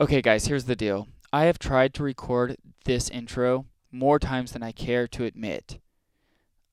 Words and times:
Okay, 0.00 0.20
guys, 0.20 0.46
here's 0.46 0.64
the 0.64 0.74
deal. 0.74 1.06
I 1.32 1.44
have 1.44 1.60
tried 1.60 1.94
to 1.94 2.02
record 2.02 2.56
this 2.84 3.08
intro 3.08 3.66
more 3.92 4.18
times 4.18 4.50
than 4.50 4.62
I 4.62 4.72
care 4.72 5.06
to 5.06 5.24
admit. 5.24 5.78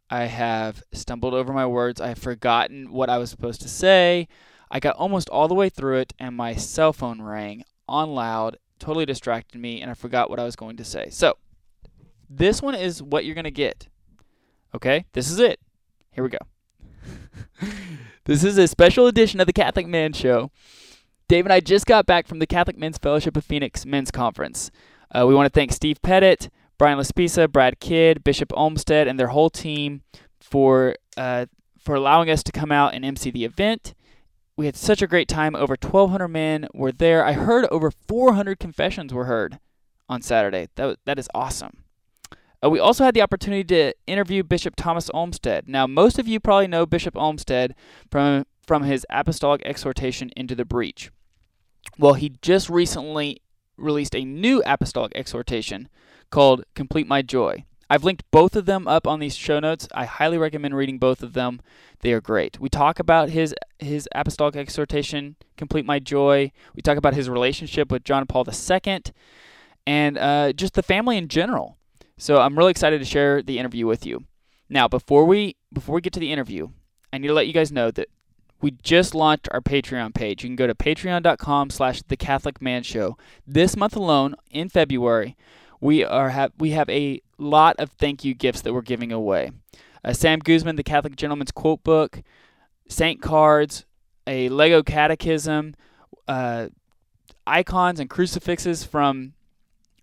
I 0.10 0.24
have 0.24 0.82
stumbled 0.92 1.36
over 1.36 1.54
my 1.54 1.68
words. 1.68 2.02
I 2.02 2.08
have 2.08 2.18
forgotten 2.18 2.92
what 2.92 3.12
I 3.12 3.20
was 3.20 3.30
supposed 3.30 3.62
to 3.62 3.70
say. 3.70 4.28
I 4.72 4.80
got 4.80 4.96
almost 4.96 5.30
all 5.30 5.48
the 5.48 5.54
way 5.54 5.70
through 5.70 5.98
it, 5.98 6.14
and 6.18 6.36
my 6.36 6.56
cell 6.56 6.94
phone 6.94 7.22
rang 7.22 7.64
on 7.88 8.16
loud, 8.16 8.58
totally 8.80 9.06
distracted 9.06 9.60
me, 9.60 9.82
and 9.82 9.92
I 9.92 9.94
forgot 9.94 10.32
what 10.32 10.40
I 10.40 10.44
was 10.44 10.56
going 10.56 10.78
to 10.78 10.84
say. 10.84 11.10
So, 11.12 11.38
this 12.28 12.60
one 12.60 12.74
is 12.74 13.04
what 13.04 13.24
you're 13.24 13.36
going 13.36 13.44
to 13.44 13.52
get. 13.52 13.88
Okay? 14.74 15.06
This 15.14 15.30
is 15.30 15.38
it. 15.38 15.60
Here 16.10 16.24
we 16.24 16.32
go. 16.32 16.40
this 18.26 18.44
is 18.44 18.58
a 18.58 18.68
special 18.68 19.06
edition 19.06 19.40
of 19.40 19.46
the 19.46 19.54
Catholic 19.54 19.86
Man 19.86 20.12
Show. 20.12 20.50
Dave 21.32 21.46
and 21.46 21.54
I 21.54 21.62
just 21.62 21.86
got 21.86 22.06
back 22.06 22.28
from 22.28 22.40
the 22.40 22.46
Catholic 22.46 22.78
Men's 22.78 22.98
Fellowship 22.98 23.38
of 23.38 23.46
Phoenix 23.46 23.86
Men's 23.86 24.12
Conference. 24.12 24.70
Uh, 25.16 25.26
we 25.26 25.34
want 25.34 25.46
to 25.46 25.50
thank 25.50 25.72
Steve 25.72 26.02
Pettit, 26.02 26.50
Brian 26.78 27.00
Laspisa, 27.00 27.50
Brad 27.50 27.80
Kidd, 27.80 28.22
Bishop 28.22 28.52
Olmsted, 28.54 29.08
and 29.08 29.18
their 29.18 29.30
whole 29.30 29.50
team 29.50 30.02
for 30.42 30.98
uh, 31.16 31.46
for 31.80 31.96
allowing 31.96 32.30
us 32.30 32.44
to 32.44 32.52
come 32.52 32.70
out 32.70 32.94
and 32.94 33.06
MC 33.06 33.32
the 33.32 33.46
event. 33.46 33.94
We 34.58 34.66
had 34.66 34.76
such 34.76 35.02
a 35.02 35.08
great 35.08 35.30
time. 35.30 35.56
Over 35.56 35.78
1,200 35.80 36.28
men 36.28 36.68
were 36.74 36.92
there. 36.92 37.24
I 37.24 37.32
heard 37.32 37.66
over 37.72 37.92
400 37.92 38.60
confessions 38.60 39.14
were 39.14 39.24
heard 39.24 39.58
on 40.10 40.22
Saturday. 40.22 40.68
That 40.76 41.00
that 41.06 41.18
is 41.18 41.30
awesome. 41.34 41.86
Uh, 42.62 42.70
we 42.70 42.80
also 42.80 43.06
had 43.06 43.14
the 43.14 43.22
opportunity 43.22 43.64
to 43.64 43.94
interview 44.06 44.44
Bishop 44.44 44.76
Thomas 44.76 45.10
Olmsted. 45.14 45.70
Now, 45.70 45.88
most 45.88 46.20
of 46.20 46.28
you 46.28 46.42
probably 46.42 46.68
know 46.68 46.86
Bishop 46.86 47.16
Olmsted 47.16 47.74
from 48.10 48.46
from 48.68 48.84
his 48.84 49.06
apostolic 49.10 49.62
exhortation 49.64 50.30
into 50.36 50.56
the 50.56 50.66
breach. 50.66 51.10
Well, 51.98 52.14
he 52.14 52.34
just 52.42 52.70
recently 52.70 53.42
released 53.78 54.16
a 54.16 54.26
new 54.26 54.62
apostolic 54.66 55.12
exhortation 55.16 55.90
called 56.30 56.64
Complete 56.76 57.08
My 57.08 57.22
Joy. 57.22 57.66
I've 57.90 58.06
linked 58.06 58.24
both 58.32 58.56
of 58.56 58.66
them 58.66 58.88
up 58.88 59.06
on 59.06 59.20
these 59.20 59.36
show 59.36 59.60
notes. 59.60 59.86
I 59.94 60.06
highly 60.06 60.38
recommend 60.38 60.76
reading 60.78 60.98
both 60.98 61.22
of 61.22 61.34
them. 61.34 61.62
They 62.00 62.14
are 62.14 62.22
great. 62.22 62.58
We 62.58 62.70
talk 62.70 63.00
about 63.00 63.30
his 63.30 63.54
his 63.80 64.08
apostolic 64.16 64.56
exhortation, 64.56 65.36
Complete 65.58 65.86
My 65.86 66.00
Joy. 66.00 66.54
We 66.74 66.82
talk 66.82 66.98
about 66.98 67.16
his 67.16 67.30
relationship 67.30 67.92
with 67.92 68.06
John 68.06 68.26
Paul 68.28 68.46
II, 68.48 69.02
and 69.86 70.18
uh, 70.18 70.54
just 70.54 70.76
the 70.76 70.84
family 70.84 71.18
in 71.18 71.28
general. 71.28 71.78
So 72.18 72.38
I'm 72.38 72.58
really 72.58 72.72
excited 72.72 73.00
to 73.00 73.06
share 73.06 73.42
the 73.42 73.60
interview 73.60 73.86
with 73.86 74.06
you. 74.06 74.24
Now, 74.70 74.88
before 74.88 75.26
we 75.26 75.58
before 75.74 75.96
we 75.96 76.02
get 76.02 76.14
to 76.14 76.20
the 76.22 76.32
interview, 76.32 76.70
I 77.12 77.18
need 77.18 77.28
to 77.28 77.34
let 77.34 77.48
you 77.48 77.54
guys 77.54 77.74
know 77.74 77.92
that 77.92 78.08
we 78.62 78.72
just 78.72 79.16
launched 79.16 79.50
our 79.52 79.62
Patreon 79.62 80.14
page. 80.14 80.44
You 80.44 80.50
can 80.50 80.56
go 80.56 80.68
to 80.68 80.76
patreon.com 80.76 81.70
slash 81.72 82.02
the 82.04 82.18
Catholic 82.18 82.62
Man 82.62 82.84
Show. 82.84 83.18
This 83.46 83.76
month 83.76 83.96
alone, 83.96 84.36
in 84.52 84.70
February, 84.70 85.36
we 85.80 86.04
are 86.04 86.30
have 86.30 86.52
we 86.58 86.72
have 86.72 86.90
a 86.90 87.22
lot 87.38 87.76
of 87.80 87.92
thank 87.92 88.24
you 88.24 88.34
gifts 88.34 88.62
that 88.62 88.74
we're 88.74 88.82
giving 88.82 89.12
away. 89.12 89.52
Uh, 90.04 90.14
Sam 90.14 90.40
Guzman, 90.40 90.76
the 90.76 90.84
Catholic 90.84 91.16
Gentleman's 91.16 91.52
Quote 91.52 91.84
Book, 91.84 92.22
Saint 92.88 93.22
cards, 93.22 93.86
a 94.28 94.50
Lego 94.50 94.84
Catechism, 94.84 95.76
uh, 96.28 96.70
icons 97.48 98.00
and 98.00 98.10
crucifixes 98.10 98.84
from 98.84 99.34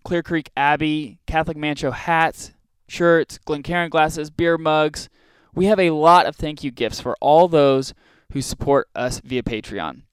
Clear 0.03 0.23
Creek 0.23 0.51
Abbey, 0.55 1.19
Catholic 1.25 1.57
Man 1.57 1.75
Show 1.75 1.91
hats, 1.91 2.51
shirts, 2.87 3.37
Glencairn 3.37 3.89
glasses, 3.89 4.29
beer 4.29 4.57
mugs. 4.57 5.09
We 5.53 5.65
have 5.65 5.79
a 5.79 5.91
lot 5.91 6.25
of 6.25 6.35
thank 6.35 6.63
you 6.63 6.71
gifts 6.71 7.01
for 7.01 7.15
all 7.19 7.47
those 7.47 7.93
who 8.33 8.41
support 8.41 8.89
us 8.95 9.19
via 9.23 9.43
Patreon. 9.43 10.03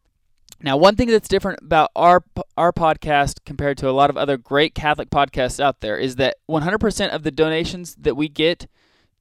Now, 0.62 0.76
one 0.76 0.96
thing 0.96 1.08
that's 1.08 1.28
different 1.28 1.60
about 1.62 1.90
our 1.94 2.24
our 2.56 2.72
podcast 2.72 3.44
compared 3.44 3.76
to 3.78 3.90
a 3.90 3.92
lot 3.92 4.08
of 4.08 4.16
other 4.16 4.36
great 4.36 4.74
Catholic 4.74 5.10
podcasts 5.10 5.60
out 5.60 5.80
there 5.80 5.98
is 5.98 6.16
that 6.16 6.36
100% 6.48 7.08
of 7.10 7.22
the 7.22 7.30
donations 7.30 7.94
that 7.96 8.16
we 8.16 8.28
get 8.28 8.66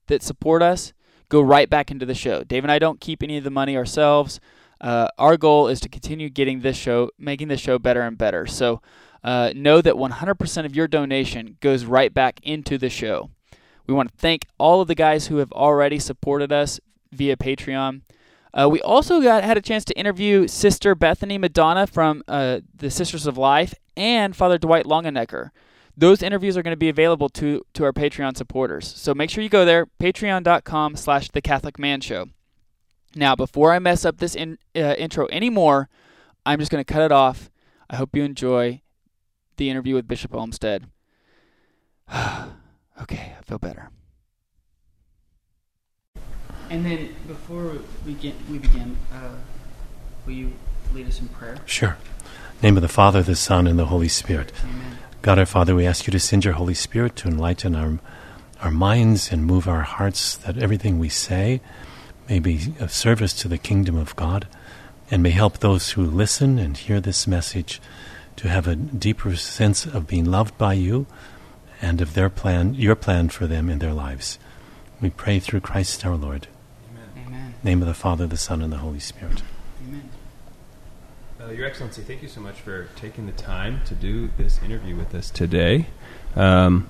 that 0.07 0.23
support 0.23 0.61
us 0.61 0.93
go 1.27 1.41
right 1.41 1.69
back 1.69 1.91
into 1.91 2.05
the 2.05 2.13
show. 2.13 2.43
Dave 2.43 2.63
and 2.63 2.71
I 2.71 2.79
don't 2.79 3.01
keep 3.01 3.21
any 3.21 3.37
of 3.37 3.43
the 3.43 3.51
money 3.51 3.75
ourselves. 3.75 4.39
Uh, 4.79 5.07
our 5.17 5.35
goal 5.35 5.67
is 5.67 5.79
to 5.81 5.89
continue 5.89 6.29
getting 6.29 6.61
this 6.61 6.77
show, 6.77 7.09
making 7.17 7.47
the 7.47 7.57
show 7.57 7.79
better 7.79 8.01
and 8.01 8.17
better. 8.17 8.45
So 8.45 8.81
uh, 9.23 9.51
know 9.55 9.81
that 9.81 9.95
100% 9.95 10.65
of 10.65 10.75
your 10.75 10.87
donation 10.87 11.57
goes 11.59 11.85
right 11.85 12.13
back 12.13 12.39
into 12.43 12.77
the 12.77 12.89
show. 12.89 13.31
We 13.87 13.93
want 13.93 14.11
to 14.11 14.17
thank 14.17 14.45
all 14.57 14.81
of 14.81 14.87
the 14.87 14.95
guys 14.95 15.27
who 15.27 15.37
have 15.37 15.51
already 15.51 15.99
supported 15.99 16.51
us 16.51 16.79
via 17.11 17.35
Patreon. 17.35 18.01
Uh, 18.57 18.69
we 18.69 18.81
also 18.81 19.21
got 19.21 19.43
had 19.43 19.57
a 19.57 19.61
chance 19.61 19.83
to 19.85 19.97
interview 19.97 20.47
Sister 20.47 20.95
Bethany 20.95 21.37
Madonna 21.37 21.85
from 21.85 22.23
uh, 22.27 22.61
the 22.73 22.89
Sisters 22.89 23.27
of 23.27 23.37
Life 23.37 23.73
and 23.97 24.35
Father 24.35 24.57
Dwight 24.57 24.85
Longenecker. 24.85 25.49
Those 25.97 26.23
interviews 26.23 26.57
are 26.57 26.63
going 26.63 26.73
to 26.73 26.77
be 26.77 26.89
available 26.89 27.29
to, 27.29 27.65
to 27.73 27.83
our 27.83 27.93
Patreon 27.93 28.35
supporters. 28.35 28.87
So 28.87 29.13
make 29.13 29.29
sure 29.29 29.43
you 29.43 29.49
go 29.49 29.65
there, 29.65 29.85
patreon.com 29.85 30.95
slash 30.95 31.29
the 31.29 31.41
Catholic 31.41 31.79
Man 31.79 32.01
Show. 32.01 32.27
Now, 33.15 33.35
before 33.35 33.71
I 33.71 33.79
mess 33.79 34.03
up 34.03 34.17
this 34.17 34.35
in, 34.35 34.57
uh, 34.75 34.95
intro 34.97 35.27
anymore, 35.29 35.89
I'm 36.45 36.59
just 36.59 36.69
going 36.69 36.83
to 36.83 36.93
cut 36.93 37.03
it 37.03 37.13
off. 37.13 37.49
I 37.89 37.95
hope 37.95 38.15
you 38.15 38.23
enjoy 38.23 38.81
the 39.55 39.69
interview 39.69 39.95
with 39.95 40.07
Bishop 40.07 40.35
Olmsted. 40.35 40.87
okay, 43.01 43.35
I 43.37 43.41
feel 43.45 43.57
better. 43.57 43.89
And 46.69 46.85
then 46.85 47.15
before 47.27 47.77
we 48.05 48.13
get 48.13 48.35
we 48.49 48.57
begin, 48.57 48.97
uh, 49.13 49.35
will 50.25 50.33
you 50.33 50.53
lead 50.93 51.07
us 51.07 51.19
in 51.19 51.27
prayer? 51.29 51.57
Sure. 51.65 51.97
name 52.61 52.77
of 52.77 52.81
the 52.81 52.89
Father, 52.89 53.21
the 53.21 53.35
Son, 53.35 53.67
and 53.67 53.77
the 53.77 53.85
Holy 53.85 54.07
Spirit. 54.07 54.51
Amen. 54.63 54.97
God 55.21 55.39
our 55.39 55.45
Father, 55.45 55.75
we 55.75 55.85
ask 55.85 56.07
you 56.07 56.11
to 56.11 56.19
send 56.19 56.45
your 56.45 56.53
Holy 56.53 56.73
Spirit 56.73 57.15
to 57.17 57.27
enlighten 57.27 57.75
our 57.75 57.99
our 58.61 58.71
minds 58.71 59.31
and 59.31 59.45
move 59.45 59.67
our 59.67 59.81
hearts, 59.81 60.37
that 60.37 60.57
everything 60.57 60.97
we 60.97 61.09
say 61.09 61.61
may 62.27 62.39
be 62.39 62.73
of 62.79 62.91
service 62.91 63.33
to 63.33 63.47
the 63.47 63.57
kingdom 63.57 63.95
of 63.97 64.15
God, 64.15 64.47
and 65.11 65.21
may 65.21 65.31
help 65.31 65.59
those 65.59 65.91
who 65.91 66.03
listen 66.03 66.57
and 66.57 66.77
hear 66.77 66.99
this 66.99 67.27
message 67.27 67.81
to 68.37 68.49
have 68.49 68.67
a 68.67 68.75
deeper 68.75 69.35
sense 69.35 69.85
of 69.85 70.07
being 70.07 70.25
loved 70.25 70.57
by 70.57 70.73
you 70.73 71.05
and 71.81 72.01
of 72.01 72.13
their 72.13 72.29
plan, 72.29 72.73
your 72.73 72.95
plan 72.95 73.29
for 73.29 73.45
them 73.45 73.69
in 73.69 73.79
their 73.79 73.93
lives. 73.93 74.39
We 75.01 75.09
pray 75.09 75.39
through 75.39 75.61
Christ 75.61 76.05
our 76.05 76.15
Lord. 76.15 76.47
Amen. 77.61 77.73
name 77.73 77.81
of 77.81 77.87
the 77.87 77.93
Father, 77.93 78.27
the 78.27 78.37
Son, 78.37 78.61
and 78.61 78.71
the 78.71 78.77
Holy 78.77 78.99
Spirit. 78.99 79.41
Amen. 79.87 80.09
Uh, 81.41 81.51
Your 81.51 81.65
Excellency, 81.67 82.01
thank 82.01 82.21
you 82.21 82.27
so 82.27 82.41
much 82.41 82.55
for 82.61 82.87
taking 82.95 83.25
the 83.25 83.31
time 83.33 83.81
to 83.85 83.93
do 83.95 84.29
this 84.37 84.61
interview 84.63 84.95
with 84.95 85.13
us 85.13 85.29
today. 85.29 85.87
Um, 86.35 86.89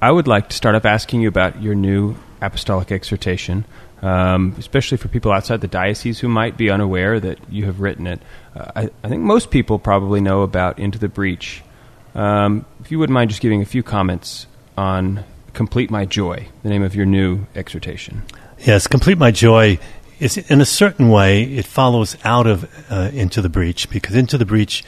I 0.00 0.10
would 0.10 0.26
like 0.26 0.48
to 0.48 0.56
start 0.56 0.74
off 0.74 0.84
asking 0.84 1.20
you 1.22 1.28
about 1.28 1.62
your 1.62 1.74
new 1.74 2.16
apostolic 2.40 2.90
exhortation, 2.90 3.64
um, 4.02 4.54
especially 4.58 4.98
for 4.98 5.06
people 5.08 5.30
outside 5.30 5.60
the 5.60 5.68
diocese 5.68 6.18
who 6.18 6.28
might 6.28 6.56
be 6.56 6.70
unaware 6.70 7.20
that 7.20 7.38
you 7.48 7.66
have 7.66 7.80
written 7.80 8.06
it. 8.06 8.20
Uh, 8.54 8.72
I, 8.74 8.90
I 9.04 9.08
think 9.08 9.22
most 9.22 9.50
people 9.50 9.78
probably 9.78 10.20
know 10.20 10.42
about 10.42 10.78
Into 10.78 10.98
the 10.98 11.08
Breach. 11.08 11.62
Um, 12.14 12.66
if 12.80 12.90
you 12.90 12.98
wouldn't 12.98 13.14
mind 13.14 13.30
just 13.30 13.40
giving 13.40 13.62
a 13.62 13.64
few 13.64 13.82
comments 13.82 14.46
on 14.76 15.24
Complete 15.52 15.90
My 15.90 16.04
Joy, 16.04 16.48
the 16.64 16.68
name 16.68 16.82
of 16.82 16.94
your 16.96 17.06
new 17.06 17.46
exhortation. 17.54 18.22
Yes, 18.64 18.86
complete 18.86 19.18
my 19.18 19.32
joy 19.32 19.80
is 20.20 20.38
in 20.38 20.60
a 20.60 20.64
certain 20.64 21.08
way 21.08 21.42
it 21.42 21.66
follows 21.66 22.16
out 22.22 22.46
of 22.46 22.70
uh, 22.88 23.10
into 23.12 23.42
the 23.42 23.48
breach 23.48 23.90
because 23.90 24.14
into 24.14 24.38
the 24.38 24.44
breach 24.44 24.84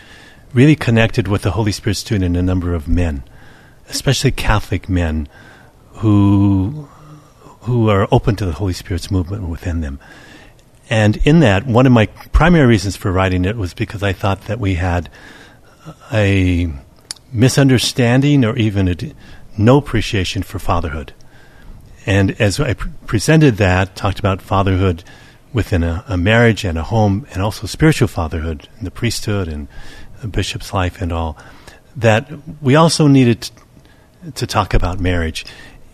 really 0.53 0.77
connected 0.77 1.27
with 1.27 1.43
the 1.43 1.51
Holy 1.51 1.73
Spirit 1.73 1.97
student 1.97 2.25
in 2.25 2.37
a 2.37 2.43
number 2.43 2.73
of 2.73 2.87
men, 2.87 3.25
especially 3.89 4.31
Catholic 4.31 4.89
men 4.89 5.27
who 5.95 6.89
who 7.63 7.89
are 7.91 8.07
open 8.13 8.37
to 8.37 8.47
the 8.47 8.53
Holy 8.53 8.75
Spirit's 8.75 9.11
movement 9.11 9.49
within 9.49 9.81
them. 9.81 9.99
And 10.89 11.17
in 11.25 11.41
that, 11.41 11.67
one 11.67 11.85
of 11.85 11.93
my 11.93 12.07
primary 12.07 12.67
reasons 12.67 12.95
for 12.95 13.11
writing 13.11 13.45
it 13.45 13.57
was 13.57 13.75
because 13.75 14.05
I 14.05 14.13
thought 14.13 14.43
that 14.43 14.61
we 14.61 14.77
had 14.77 15.11
a 16.13 16.73
misunderstanding 17.33 18.45
or 18.45 18.55
even 18.57 18.87
a 18.87 18.95
no 19.59 19.79
appreciation 19.79 20.45
for 20.45 20.61
fatherhood. 20.61 21.13
And 22.07 22.41
as 22.41 22.61
I 22.61 22.75
pr- 22.75 22.89
presented 23.07 23.57
that, 23.57 23.97
talked 23.97 24.19
about 24.19 24.43
fatherhood 24.43 25.05
within 25.53 25.83
a, 25.83 26.05
a 26.09 26.17
marriage 26.17 26.65
and 26.65 26.77
a 26.77 26.83
home, 26.83 27.27
and 27.33 27.43
also 27.43 27.67
spiritual 27.67 28.09
fatherhood 28.09 28.69
in 28.79 28.85
the 28.85 28.91
priesthood 28.91 29.49
and 29.49 29.69
a 30.23 30.27
bishop's 30.27 30.73
life 30.73 31.01
and 31.01 31.13
all, 31.13 31.39
that 31.97 32.31
we 32.61 32.75
also 32.75 33.07
needed 33.07 33.43
t- 33.43 33.51
to 34.35 34.47
talk 34.47 34.75
about 34.75 34.99
marriage. 34.99 35.47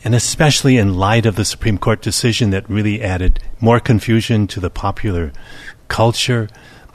And 0.02 0.14
especially 0.14 0.78
in 0.78 0.94
light 0.94 1.26
of 1.26 1.36
the 1.36 1.44
Supreme 1.44 1.76
Court 1.76 2.00
decision 2.00 2.50
that 2.50 2.68
really 2.70 3.02
added 3.02 3.38
more 3.60 3.80
confusion 3.80 4.46
to 4.46 4.60
the 4.60 4.70
popular 4.70 5.30
culture, 5.88 6.48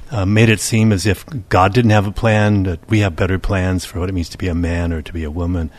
uh, 0.10 0.26
made 0.26 0.50
it 0.50 0.60
seem 0.60 0.92
as 0.92 1.06
if 1.06 1.26
God 1.50 1.74
didn't 1.74 1.92
have 1.92 2.08
a 2.08 2.12
plan, 2.12 2.64
that 2.64 2.90
we 2.90 3.00
have 3.00 3.16
better 3.16 3.38
plans 3.38 3.86
for 3.86 4.00
what 4.00 4.10
it 4.10 4.14
means 4.14 4.30
to 4.30 4.38
be 4.38 4.48
a 4.48 4.56
man 4.56 4.92
or 4.92 5.02
to 5.04 5.14
be 5.14 5.24
a 5.24 5.30
woman 5.32 5.70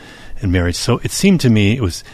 in 0.40 0.52
marriage. 0.52 0.76
So 0.76 0.98
it 0.98 1.10
seemed 1.10 1.40
to 1.40 1.50
me 1.50 1.76
it 1.76 1.80
was 1.80 2.04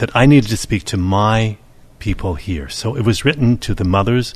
that 0.00 0.16
I 0.16 0.24
needed 0.24 0.48
to 0.48 0.56
speak 0.56 0.84
to 0.84 0.96
my 0.96 1.58
people 1.98 2.34
here. 2.34 2.70
So 2.70 2.96
it 2.96 3.04
was 3.04 3.22
written 3.26 3.58
to 3.58 3.74
the 3.74 3.84
mothers 3.84 4.32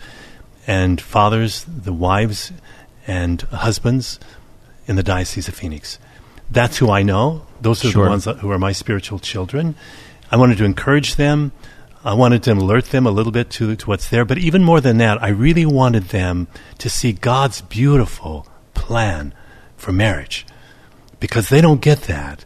and 0.66 1.00
fathers, 1.00 1.64
the 1.66 1.92
wives 1.92 2.52
and 3.06 3.40
husbands 3.42 4.20
in 4.86 4.96
the 4.96 5.02
Diocese 5.02 5.48
of 5.48 5.54
Phoenix. 5.54 5.98
That's 6.50 6.76
who 6.76 6.90
I 6.90 7.02
know. 7.02 7.46
Those 7.62 7.82
are 7.82 7.90
Sure. 7.90 8.04
the 8.04 8.10
ones 8.10 8.24
that- 8.24 8.38
who 8.40 8.50
are 8.50 8.58
my 8.58 8.72
spiritual 8.72 9.18
children. 9.18 9.74
I 10.30 10.36
wanted 10.36 10.58
to 10.58 10.64
encourage 10.66 11.16
them. 11.16 11.52
I 12.04 12.12
wanted 12.12 12.42
to 12.42 12.52
alert 12.52 12.90
them 12.90 13.06
a 13.06 13.10
little 13.10 13.32
bit 13.32 13.48
to, 13.52 13.74
to 13.74 13.86
what's 13.86 14.10
there. 14.10 14.26
But 14.26 14.36
even 14.36 14.62
more 14.62 14.82
than 14.82 14.98
that, 14.98 15.22
I 15.22 15.28
really 15.28 15.64
wanted 15.64 16.10
them 16.10 16.46
to 16.76 16.90
see 16.90 17.12
God's 17.12 17.62
beautiful 17.62 18.46
plan 18.74 19.32
for 19.78 19.92
marriage 19.92 20.44
because 21.20 21.48
they 21.48 21.62
don't 21.62 21.80
get 21.80 22.02
that. 22.02 22.44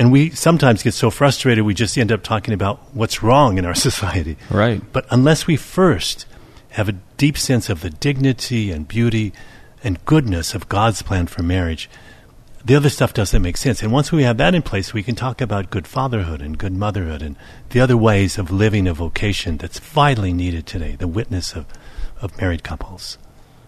And 0.00 0.10
we 0.10 0.30
sometimes 0.30 0.82
get 0.82 0.94
so 0.94 1.10
frustrated 1.10 1.66
we 1.66 1.74
just 1.74 1.98
end 1.98 2.10
up 2.10 2.22
talking 2.22 2.54
about 2.54 2.80
what's 2.94 3.22
wrong 3.22 3.58
in 3.58 3.66
our 3.66 3.74
society. 3.88 4.38
Right. 4.50 4.80
But 4.94 5.04
unless 5.10 5.46
we 5.46 5.56
first 5.56 6.24
have 6.70 6.88
a 6.88 6.92
deep 7.18 7.36
sense 7.36 7.68
of 7.68 7.82
the 7.82 7.90
dignity 7.90 8.70
and 8.70 8.88
beauty 8.88 9.34
and 9.84 10.02
goodness 10.06 10.54
of 10.54 10.70
God's 10.70 11.02
plan 11.02 11.26
for 11.26 11.42
marriage, 11.42 11.90
the 12.64 12.74
other 12.76 12.88
stuff 12.88 13.12
doesn't 13.12 13.42
make 13.42 13.58
sense. 13.58 13.82
And 13.82 13.92
once 13.92 14.10
we 14.10 14.22
have 14.22 14.38
that 14.38 14.54
in 14.54 14.62
place, 14.62 14.94
we 14.94 15.02
can 15.02 15.16
talk 15.16 15.42
about 15.42 15.68
good 15.68 15.86
fatherhood 15.86 16.40
and 16.40 16.56
good 16.56 16.72
motherhood 16.72 17.20
and 17.20 17.36
the 17.68 17.80
other 17.80 17.98
ways 17.98 18.38
of 18.38 18.50
living 18.50 18.88
a 18.88 18.94
vocation 18.94 19.58
that's 19.58 19.78
vitally 19.78 20.32
needed 20.32 20.66
today, 20.66 20.96
the 20.96 21.08
witness 21.08 21.52
of, 21.52 21.66
of 22.22 22.40
married 22.40 22.64
couples. 22.64 23.18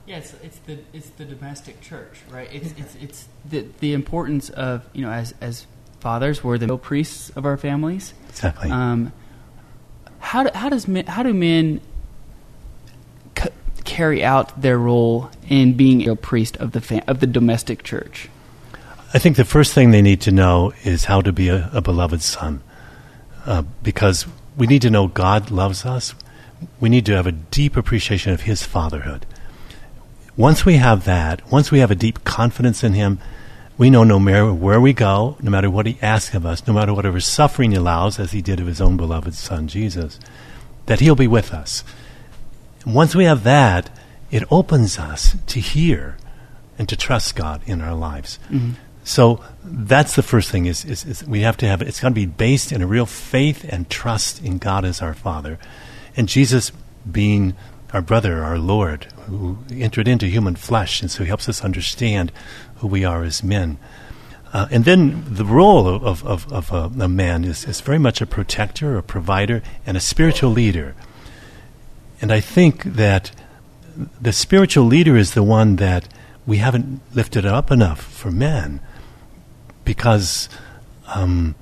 Yeah, 0.07 0.17
it's, 0.17 0.33
it's 0.43 0.59
the 0.61 0.79
it's 0.93 1.11
the 1.11 1.25
domestic 1.25 1.81
church, 1.81 2.21
right? 2.29 2.49
It's 2.53 2.73
it's 2.77 2.97
it's 2.97 3.29
the 3.49 3.67
the 3.81 3.93
importance 3.93 4.51
of 4.51 4.85
you 4.93 5.03
know 5.03 5.13
as 5.13 5.33
as 5.41 5.67
fathers, 6.03 6.45
we're 6.45 6.59
the 6.59 6.77
priests 6.77 7.31
of 7.31 7.47
our 7.47 7.57
families. 7.57 8.13
Exactly. 8.29 8.71
Um, 8.71 9.13
how 10.19 10.43
do, 10.43 10.51
how 10.55 10.69
does 10.69 10.87
men, 10.87 11.07
how 11.07 11.23
do 11.23 11.33
men 11.33 11.81
c- 13.39 13.49
carry 13.85 14.23
out 14.25 14.61
their 14.61 14.79
role 14.79 15.31
in 15.49 15.75
being 15.75 16.09
a 16.09 16.17
priest 16.17 16.57
of 16.59 16.73
the 16.73 16.81
fam- 16.81 17.05
of 17.07 17.21
the 17.21 17.27
domestic 17.27 17.83
church? 17.83 18.29
I 19.15 19.19
think 19.19 19.37
the 19.37 19.45
first 19.45 19.73
thing 19.73 19.91
they 19.91 20.03
need 20.03 20.21
to 20.23 20.33
know 20.33 20.73
is 20.85 21.05
how 21.05 21.21
to 21.23 21.33
be 21.33 21.49
a, 21.49 21.71
a 21.73 21.81
beloved 21.81 22.23
son. 22.23 22.63
Uh, 23.45 23.63
because 23.83 24.27
we 24.57 24.67
need 24.67 24.83
to 24.83 24.91
know 24.91 25.09
God 25.09 25.51
loves 25.51 25.85
us. 25.85 26.15
We 26.81 26.89
need 26.89 27.07
to 27.07 27.13
have 27.13 27.27
a 27.27 27.33
deep 27.33 27.77
appreciation 27.77 28.33
of 28.33 28.43
His 28.43 28.63
fatherhood. 28.63 29.27
Once 30.37 30.65
we 30.65 30.77
have 30.77 31.05
that, 31.05 31.51
once 31.51 31.71
we 31.71 31.81
have 31.81 31.91
a 31.91 31.95
deep 31.97 32.25
confidence 32.25 32.85
in 32.85 32.95
Him, 32.95 33.19
we 33.79 33.91
know 33.91 34.05
no 34.05 34.19
matter 34.19 34.53
where 34.53 34.81
we 34.81 34.93
go, 34.93 35.37
no 35.41 35.51
matter 35.51 35.71
what 35.71 35.87
He 35.87 35.99
asks 36.03 36.35
of 36.35 36.47
us, 36.47 36.67
no 36.67 36.73
matter 36.73 36.95
whatever 36.95 37.21
suffering 37.21 37.73
He 37.73 37.77
allows, 37.77 38.19
as 38.19 38.33
He 38.33 38.43
did 38.43 38.61
of 38.61 38.67
His 38.67 38.81
own 38.81 38.97
beloved 38.97 39.35
Son, 39.35 39.69
Jesus, 39.69 40.19
that 40.87 41.01
He'll 41.01 41.15
be 41.15 41.27
with 41.27 41.53
us. 41.53 41.85
And 42.85 42.95
once 42.95 43.15
we 43.15 43.25
have 43.25 43.45
that, 43.45 43.91
it 44.31 44.45
opens 44.51 44.99
us 44.99 45.37
to 45.47 45.61
hear 45.61 46.17
and 46.79 46.89
to 46.89 46.97
trust 46.97 47.37
God 47.37 47.63
in 47.67 47.81
our 47.81 47.95
lives. 47.95 48.39
Mm-hmm. 48.51 48.73
So 49.05 49.45
that's 49.65 50.15
the 50.15 50.23
first 50.23 50.51
thing 50.51 50.67
is, 50.67 50.85
is, 50.85 51.05
is 51.05 51.25
we 51.25 51.41
have 51.41 51.57
to 51.59 51.67
have 51.67 51.83
it's 51.83 52.01
got 52.01 52.09
to 52.09 52.15
be 52.15 52.27
based 52.27 52.73
in 52.73 52.83
a 52.83 52.87
real 52.87 53.07
faith 53.07 53.65
and 53.69 53.89
trust 53.91 54.43
in 54.43 54.59
God 54.59 54.85
as 54.85 55.03
our 55.03 55.15
Father, 55.15 55.59
and 56.17 56.29
Jesus 56.29 56.73
being 57.11 57.55
our 57.93 58.01
brother, 58.03 58.43
our 58.43 58.59
Lord, 58.59 59.05
who 59.27 59.59
entered 59.71 60.09
into 60.09 60.27
human 60.27 60.57
flesh, 60.57 61.03
and 61.03 61.11
so 61.11 61.23
he 61.25 61.29
helps 61.29 61.49
us 61.49 61.63
understand 61.65 62.33
who 62.77 62.87
we 62.87 63.05
are 63.05 63.23
as 63.23 63.43
men. 63.43 63.79
Uh, 64.53 64.67
and 64.71 64.85
then 64.85 65.25
the 65.27 65.45
role 65.45 65.89
of, 65.89 66.25
of, 66.27 66.53
of, 66.53 66.73
a, 66.73 66.91
a 67.05 67.09
man 67.09 67.45
is, 67.45 67.65
is 67.65 67.81
very 67.81 67.99
much 67.99 68.21
a 68.21 68.27
protector, 68.27 68.97
a 68.99 69.03
provider, 69.03 69.63
and 69.87 69.97
a 69.97 70.01
spiritual 70.01 70.51
leader. 70.51 70.95
And 72.21 72.31
I 72.33 72.41
think 72.41 72.85
that 72.85 73.31
the 74.21 74.33
spiritual 74.33 74.85
leader 74.85 75.17
is 75.17 75.35
the 75.35 75.43
one 75.43 75.77
that 75.77 76.09
we 76.47 76.59
haven't 76.59 77.01
lifted 77.15 77.47
up 77.47 77.71
enough 77.71 78.01
for 78.03 78.31
men 78.31 78.81
because, 79.85 80.49
um, 81.09 81.55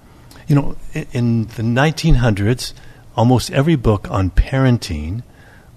you 0.46 0.54
know, 0.54 0.76
i- 0.94 1.06
in 1.12 1.46
the 1.56 1.62
1900s, 1.62 2.72
almost 3.16 3.50
every 3.50 3.76
book 3.76 4.10
on 4.10 4.30
parenting 4.30 5.22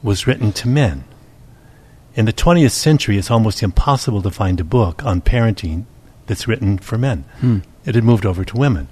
was 0.04 0.28
written 0.28 0.52
to 0.54 0.68
men. 0.68 1.06
In 2.16 2.26
the 2.26 2.34
20th 2.34 2.72
century, 2.72 3.18
it's 3.18 3.32
almost 3.32 3.64
impossible 3.64 4.22
to 4.22 4.30
find 4.30 4.60
a 4.60 4.64
book 4.64 5.04
on 5.04 5.22
parenting 5.22 5.86
that's 6.28 6.48
written 6.48 6.78
for 6.78 6.98
men. 6.98 7.26
Hmm. 7.40 7.60
It 7.86 7.96
had 7.96 8.04
moved 8.04 8.26
over 8.26 8.46
to 8.46 8.58
women. 8.58 8.88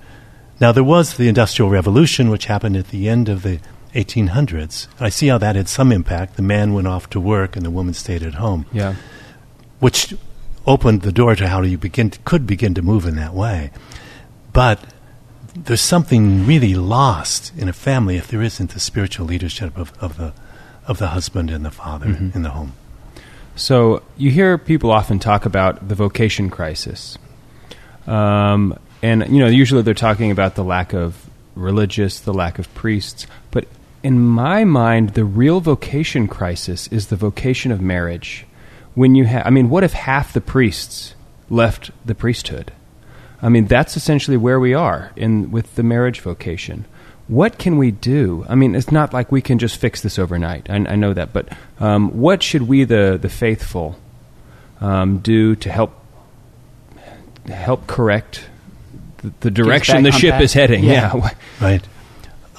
Now, 0.59 0.71
there 0.71 0.83
was 0.83 1.17
the 1.17 1.27
Industrial 1.27 1.69
Revolution, 1.69 2.29
which 2.29 2.45
happened 2.45 2.75
at 2.77 2.87
the 2.89 3.07
end 3.09 3.29
of 3.29 3.43
the 3.43 3.59
1800s. 3.93 4.87
I 4.99 5.09
see 5.09 5.27
how 5.27 5.37
that 5.37 5.55
had 5.55 5.67
some 5.67 5.91
impact. 5.91 6.35
The 6.35 6.41
man 6.41 6.73
went 6.73 6.87
off 6.87 7.09
to 7.11 7.19
work 7.19 7.55
and 7.55 7.65
the 7.65 7.69
woman 7.71 7.93
stayed 7.93 8.23
at 8.23 8.35
home 8.35 8.65
Yeah. 8.71 8.95
which 9.79 10.13
opened 10.65 11.01
the 11.01 11.11
door 11.11 11.35
to 11.35 11.47
how 11.47 11.61
you 11.63 11.77
begin 11.77 12.09
to, 12.11 12.19
could 12.19 12.45
begin 12.47 12.73
to 12.75 12.81
move 12.81 13.05
in 13.05 13.15
that 13.15 13.33
way. 13.33 13.71
But 14.53 14.79
there's 15.55 15.81
something 15.81 16.45
really 16.45 16.75
lost 16.75 17.51
in 17.57 17.67
a 17.67 17.73
family 17.73 18.15
if 18.17 18.27
there 18.27 18.41
isn't 18.41 18.71
the 18.71 18.79
spiritual 18.79 19.25
leadership 19.25 19.77
of, 19.77 19.91
of 19.99 20.17
the 20.17 20.33
of 20.91 20.99
the 20.99 21.07
husband 21.07 21.49
and 21.49 21.65
the 21.65 21.71
father 21.71 22.07
Mhm. 22.07 22.35
in 22.35 22.41
the 22.43 22.49
home. 22.51 22.73
So 23.55 24.01
you 24.17 24.31
hear 24.31 24.57
people 24.57 24.91
often 24.91 25.19
talk 25.19 25.45
about 25.45 25.88
the 25.88 25.95
vocation 25.95 26.49
crisis, 26.49 27.17
um, 28.07 28.75
and 29.03 29.25
you 29.29 29.39
know 29.39 29.47
usually 29.47 29.81
they're 29.81 29.93
talking 29.93 30.31
about 30.31 30.55
the 30.55 30.63
lack 30.63 30.93
of 30.93 31.29
religious, 31.55 32.19
the 32.19 32.33
lack 32.33 32.59
of 32.59 32.73
priests. 32.75 33.27
But 33.51 33.65
in 34.03 34.19
my 34.19 34.63
mind, 34.63 35.11
the 35.11 35.25
real 35.25 35.59
vocation 35.59 36.27
crisis 36.27 36.88
is 36.88 37.07
the 37.07 37.15
vocation 37.15 37.71
of 37.71 37.81
marriage. 37.81 38.45
When 38.95 39.15
you 39.15 39.25
have, 39.25 39.45
I 39.45 39.49
mean, 39.49 39.69
what 39.69 39.83
if 39.83 39.93
half 39.93 40.33
the 40.33 40.41
priests 40.41 41.13
left 41.49 41.91
the 42.05 42.15
priesthood? 42.15 42.71
I 43.41 43.49
mean, 43.49 43.65
that's 43.67 43.97
essentially 43.97 44.38
where 44.38 44.59
we 44.59 44.73
are 44.73 45.11
in 45.15 45.51
with 45.51 45.75
the 45.75 45.83
marriage 45.83 46.19
vocation. 46.21 46.85
What 47.31 47.57
can 47.57 47.77
we 47.77 47.91
do? 47.91 48.45
I 48.49 48.55
mean, 48.55 48.75
it's 48.75 48.91
not 48.91 49.13
like 49.13 49.31
we 49.31 49.41
can 49.41 49.57
just 49.57 49.77
fix 49.77 50.01
this 50.01 50.19
overnight. 50.19 50.69
I, 50.69 50.75
I 50.75 50.95
know 50.97 51.13
that, 51.13 51.31
but 51.31 51.47
um, 51.79 52.11
what 52.19 52.43
should 52.43 52.63
we, 52.67 52.83
the 52.83 53.17
the 53.21 53.29
faithful, 53.29 53.95
um, 54.81 55.19
do 55.19 55.55
to 55.55 55.71
help 55.71 55.93
help 57.47 57.87
correct 57.87 58.49
the, 59.23 59.31
the 59.39 59.51
direction 59.51 60.03
the 60.03 60.11
ship 60.11 60.33
path? 60.33 60.41
is 60.41 60.53
heading? 60.53 60.83
Yeah. 60.83 61.15
Yeah. 61.15 61.29
Right. 61.61 61.83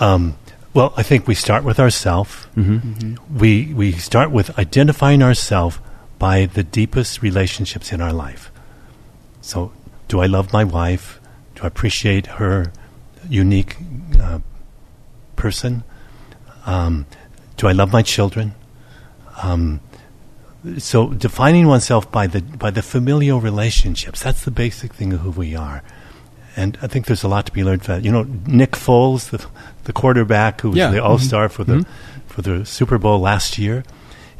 Um, 0.01 0.37
well, 0.73 0.95
I 0.97 1.03
think 1.03 1.29
we 1.29 1.35
start 1.35 1.65
with 1.65 1.79
ourself. 1.79 2.49
hmm 2.55 3.17
We 3.37 3.75
we 3.75 3.93
start 3.93 4.31
with 4.31 4.59
identifying 4.59 5.23
ourselves 5.23 5.79
by 6.19 6.47
the 6.47 6.63
deepest 6.63 7.21
relationships 7.21 7.93
in 7.93 8.01
our 8.01 8.13
life. 8.13 8.51
So, 9.43 9.73
do 10.09 10.21
I 10.21 10.27
love 10.27 10.51
my 10.53 10.65
wife? 10.65 11.21
Do 11.57 11.65
I 11.65 11.67
appreciate 11.67 12.27
her 12.41 12.73
unique 13.29 13.77
uh, 14.19 14.39
person? 15.43 15.83
Um, 16.67 17.07
do 17.57 17.67
I 17.69 17.73
love 17.73 17.91
my 17.93 18.03
children? 18.03 18.55
Um, 19.43 19.81
so, 20.79 21.09
defining 21.09 21.67
oneself 21.67 22.05
by 22.13 22.29
the 22.29 22.41
by 22.41 22.71
the 22.71 22.83
familial 22.83 23.41
relationships—that's 23.41 24.45
the 24.45 24.53
basic 24.53 24.93
thing 24.95 25.13
of 25.13 25.21
who 25.21 25.31
we 25.45 25.57
are. 25.57 25.83
And 26.55 26.79
I 26.83 26.87
think 26.87 27.07
there's 27.07 27.25
a 27.25 27.29
lot 27.29 27.47
to 27.47 27.53
be 27.53 27.65
learned 27.65 27.83
from 27.85 27.95
that. 27.97 28.05
You 28.05 28.13
know, 28.13 28.25
Nick 28.47 28.73
Foles, 28.73 29.31
the 29.31 29.45
the 29.85 29.93
quarterback 29.93 30.61
who 30.63 30.69
was 30.71 30.79
Yeah. 30.79 30.91
the 30.93 31.03
All 31.03 31.19
Star 31.19 31.49
for 31.49 31.65
the 31.65 31.79
Mhm. 31.79 31.87
for 32.29 32.43
the 32.43 32.65
Super 32.65 32.99
Bowl 32.99 33.19
last 33.21 33.59
year. 33.59 33.83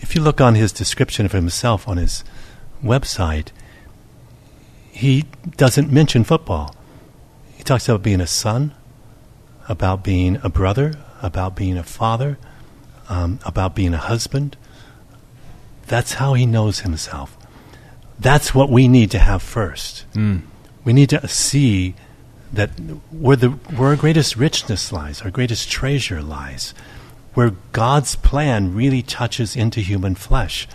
If 0.05 0.15
you 0.15 0.23
look 0.23 0.41
on 0.41 0.55
his 0.55 0.71
description 0.73 1.27
of 1.27 1.33
himself 1.33 1.89
on 1.89 1.97
his 1.97 2.23
website, 2.85 3.49
he 4.93 5.25
doesn't 5.57 5.91
mention 5.91 6.23
football. 6.25 6.75
He 7.57 7.63
talks 7.65 7.89
about 7.89 8.03
being 8.03 8.21
a 8.21 8.27
son, 8.27 8.73
about 9.69 10.03
being 10.03 10.39
a 10.43 10.49
brother, 10.49 10.95
about 11.23 11.55
being 11.55 11.79
a 11.79 11.83
father, 11.83 12.39
um, 13.09 13.39
about 13.45 13.75
being 13.75 13.95
a 13.95 13.99
husband. 13.99 14.57
That's 15.87 16.15
how 16.15 16.35
he 16.35 16.47
knows 16.47 16.81
himself. 16.81 17.37
That's 18.19 18.55
what 18.55 18.71
we 18.71 18.89
need 18.89 19.11
to 19.13 19.19
have 19.19 19.43
first. 19.43 20.05
Mm. 20.15 20.43
We 20.85 20.93
need 20.93 21.11
to 21.11 21.27
see 21.29 21.95
that 22.53 22.71
where 23.11 23.37
the 23.37 23.51
where 23.51 23.91
our 23.91 23.97
greatest 23.97 24.37
richness 24.37 24.93
lies, 24.93 25.23
our 25.23 25.31
greatest 25.31 25.71
treasure 25.71 26.23
lies, 26.23 26.75
where 27.35 27.53
God's 27.73 28.15
plan 28.17 28.75
really 28.75 29.03
touches 29.03 29.57
into 29.57 29.81
human 29.81 30.15
flesh. 30.15 30.69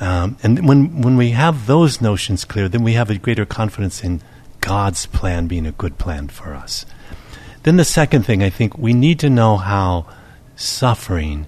Um, 0.00 0.36
and 0.42 0.66
when 0.66 1.00
when 1.02 1.16
we 1.16 1.30
have 1.30 1.66
those 1.66 2.00
notions 2.00 2.44
clear, 2.44 2.68
then 2.68 2.82
we 2.82 2.94
have 2.94 3.10
a 3.10 3.18
greater 3.18 3.46
confidence 3.46 4.02
in 4.02 4.20
God's 4.60 5.06
plan 5.06 5.46
being 5.46 5.66
a 5.66 5.72
good 5.72 5.98
plan 5.98 6.28
for 6.28 6.54
us. 6.54 6.84
Then 7.62 7.76
the 7.76 7.84
second 7.84 8.24
thing, 8.24 8.42
I 8.42 8.50
think 8.50 8.76
we 8.76 8.92
need 8.92 9.18
to 9.20 9.30
know 9.30 9.56
how 9.56 10.06
suffering 10.56 11.46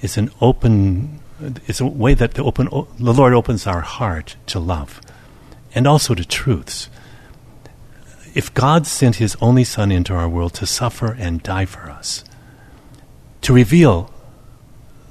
is 0.00 0.16
an 0.16 0.30
open, 0.40 1.20
is 1.66 1.80
a 1.80 1.86
way 1.86 2.14
that 2.14 2.34
the 2.34 2.44
open, 2.44 2.68
the 2.98 3.12
Lord 3.12 3.34
opens 3.34 3.66
our 3.66 3.80
heart 3.80 4.36
to 4.46 4.60
love, 4.60 5.00
and 5.74 5.86
also 5.86 6.14
to 6.14 6.24
truths. 6.24 6.88
If 8.34 8.54
God 8.54 8.86
sent 8.86 9.16
His 9.16 9.36
only 9.40 9.64
Son 9.64 9.90
into 9.90 10.14
our 10.14 10.28
world 10.28 10.54
to 10.54 10.66
suffer 10.66 11.16
and 11.18 11.42
die 11.42 11.64
for 11.64 11.90
us, 11.90 12.24
to 13.42 13.52
reveal 13.52 14.12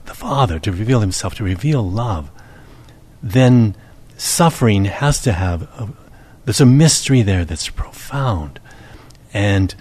the 0.06 0.14
Father, 0.14 0.60
to 0.60 0.72
reveal 0.72 1.02
Himself, 1.02 1.36
to 1.36 1.44
reveal 1.44 1.90
love, 1.90 2.32
then 3.22 3.76
suffering 4.16 4.86
has 4.86 5.22
to 5.24 5.34
have 5.34 5.64
a, 5.64 5.90
there's 6.46 6.62
a 6.62 6.66
mystery 6.66 7.22
there 7.22 7.44
that's 7.44 7.68
profound, 7.68 8.62
and 9.34 9.76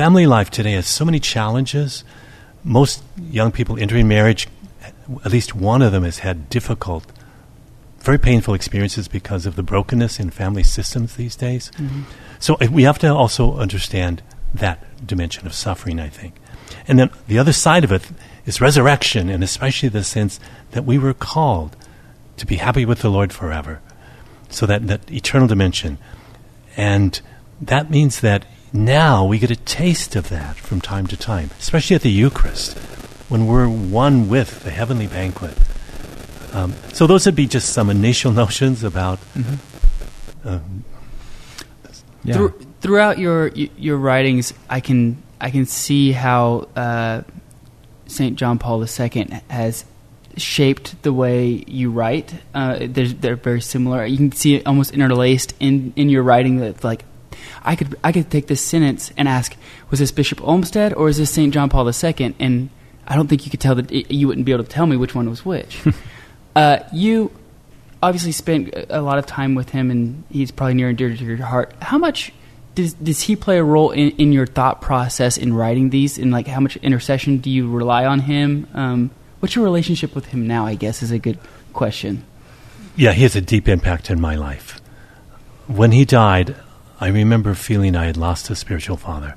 family 0.00 0.26
life 0.26 0.48
today 0.48 0.72
has 0.72 0.86
so 0.86 1.04
many 1.04 1.20
challenges. 1.20 2.04
Most 2.64 3.02
young 3.20 3.52
people 3.52 3.78
entering 3.78 4.08
marriage, 4.08 4.48
at 5.26 5.30
least 5.30 5.54
one 5.54 5.82
of 5.82 5.92
them 5.92 6.04
has 6.04 6.20
had 6.20 6.48
difficult, 6.48 7.04
very 7.98 8.16
painful 8.16 8.54
experiences 8.54 9.08
because 9.08 9.44
of 9.44 9.56
the 9.56 9.62
brokenness 9.62 10.18
in 10.18 10.30
family 10.30 10.62
systems 10.62 11.16
these 11.16 11.36
days. 11.36 11.70
Mm-hmm. 11.72 12.04
So 12.38 12.54
uh, 12.54 12.68
we 12.72 12.84
have 12.84 12.98
to 13.00 13.14
also 13.14 13.58
understand 13.58 14.22
that 14.54 15.06
dimension 15.06 15.46
of 15.46 15.52
suffering, 15.52 16.00
I 16.00 16.08
think. 16.08 16.32
And 16.88 16.98
then 16.98 17.10
the 17.28 17.38
other 17.38 17.52
side 17.52 17.84
of 17.84 17.92
it 17.92 18.10
is 18.46 18.58
resurrection, 18.58 19.28
and 19.28 19.44
especially 19.44 19.90
the 19.90 20.02
sense 20.02 20.40
that 20.70 20.86
we 20.86 20.96
were 20.96 21.12
called 21.12 21.76
to 22.38 22.46
be 22.46 22.56
happy 22.56 22.86
with 22.86 23.00
the 23.00 23.10
Lord 23.10 23.34
forever. 23.34 23.82
So 24.48 24.64
that, 24.64 24.86
that 24.86 25.10
eternal 25.10 25.46
dimension. 25.46 25.98
And 26.74 27.20
that 27.60 27.90
means 27.90 28.20
that 28.22 28.46
now 28.72 29.24
we 29.24 29.38
get 29.38 29.50
a 29.50 29.56
taste 29.56 30.16
of 30.16 30.28
that 30.28 30.56
from 30.56 30.80
time 30.80 31.06
to 31.08 31.16
time, 31.16 31.50
especially 31.58 31.96
at 31.96 32.02
the 32.02 32.10
Eucharist, 32.10 32.78
when 33.28 33.46
we're 33.46 33.68
one 33.68 34.28
with 34.28 34.62
the 34.64 34.70
heavenly 34.70 35.06
banquet. 35.06 35.56
Um, 36.52 36.74
so 36.92 37.06
those 37.06 37.26
would 37.26 37.36
be 37.36 37.46
just 37.46 37.72
some 37.72 37.90
initial 37.90 38.32
notions 38.42 38.84
about. 38.84 39.18
Um, 40.44 40.84
Yeah. 42.22 42.34
Through, 42.34 42.66
throughout 42.82 43.18
your 43.18 43.48
your 43.48 43.96
writings, 43.96 44.52
I 44.68 44.80
can 44.80 45.22
I 45.40 45.50
can 45.50 45.64
see 45.64 46.12
how 46.12 46.68
uh, 46.76 47.22
Saint 48.06 48.36
John 48.36 48.58
Paul 48.58 48.84
II 48.84 49.40
has 49.48 49.84
shaped 50.36 51.02
the 51.02 51.12
way 51.12 51.64
you 51.66 51.90
write. 51.90 52.34
Uh, 52.54 52.78
they're, 52.80 53.08
they're 53.08 53.36
very 53.36 53.60
similar. 53.60 54.04
You 54.04 54.16
can 54.16 54.32
see 54.32 54.56
it 54.56 54.66
almost 54.66 54.92
interlaced 54.92 55.54
in, 55.60 55.92
in 55.96 56.08
your 56.08 56.22
writing. 56.22 56.58
That 56.58 56.84
like, 56.84 57.04
I 57.62 57.76
could 57.76 57.98
I 58.02 58.12
could 58.12 58.30
take 58.30 58.46
this 58.46 58.60
sentence 58.60 59.12
and 59.16 59.28
ask, 59.28 59.56
was 59.90 59.98
this 60.00 60.12
Bishop 60.12 60.42
Olmsted 60.42 60.94
or 60.94 61.08
is 61.08 61.18
this 61.18 61.30
Saint 61.30 61.54
John 61.54 61.68
Paul 61.68 61.88
II? 61.88 62.34
And 62.38 62.70
I 63.06 63.16
don't 63.16 63.28
think 63.28 63.44
you 63.44 63.50
could 63.50 63.60
tell 63.60 63.74
that 63.74 63.90
you 63.90 64.28
wouldn't 64.28 64.46
be 64.46 64.52
able 64.52 64.64
to 64.64 64.70
tell 64.70 64.86
me 64.86 64.96
which 64.96 65.14
one 65.14 65.28
was 65.28 65.44
which. 65.44 65.82
uh, 66.56 66.78
you 66.92 67.32
obviously 68.02 68.32
spent 68.32 68.72
a 68.88 69.02
lot 69.02 69.18
of 69.18 69.26
time 69.26 69.54
with 69.54 69.70
him, 69.70 69.90
and 69.90 70.24
he's 70.30 70.50
probably 70.50 70.74
near 70.74 70.88
and 70.88 70.98
dear 70.98 71.14
to 71.14 71.24
your 71.24 71.38
heart. 71.38 71.74
How 71.82 71.98
much 71.98 72.32
does 72.74 72.94
does 72.94 73.22
he 73.22 73.36
play 73.36 73.58
a 73.58 73.64
role 73.64 73.90
in, 73.90 74.10
in 74.12 74.32
your 74.32 74.46
thought 74.46 74.80
process 74.80 75.36
in 75.36 75.54
writing 75.54 75.90
these? 75.90 76.18
And 76.18 76.30
like, 76.30 76.46
how 76.46 76.60
much 76.60 76.76
intercession 76.76 77.38
do 77.38 77.50
you 77.50 77.70
rely 77.70 78.06
on 78.06 78.20
him? 78.20 78.68
Um, 78.74 79.10
what's 79.40 79.54
your 79.54 79.64
relationship 79.64 80.14
with 80.14 80.26
him 80.26 80.46
now? 80.46 80.66
I 80.66 80.74
guess 80.74 81.02
is 81.02 81.10
a 81.10 81.18
good 81.18 81.38
question. 81.72 82.24
Yeah, 82.96 83.12
he 83.12 83.22
has 83.22 83.36
a 83.36 83.40
deep 83.40 83.68
impact 83.68 84.10
in 84.10 84.20
my 84.20 84.34
life. 84.34 84.80
When 85.66 85.92
he 85.92 86.04
died, 86.04 86.56
I 87.00 87.08
remember 87.08 87.54
feeling 87.54 87.96
I 87.96 88.04
had 88.06 88.16
lost 88.16 88.50
a 88.50 88.54
spiritual 88.56 88.96
father. 88.96 89.36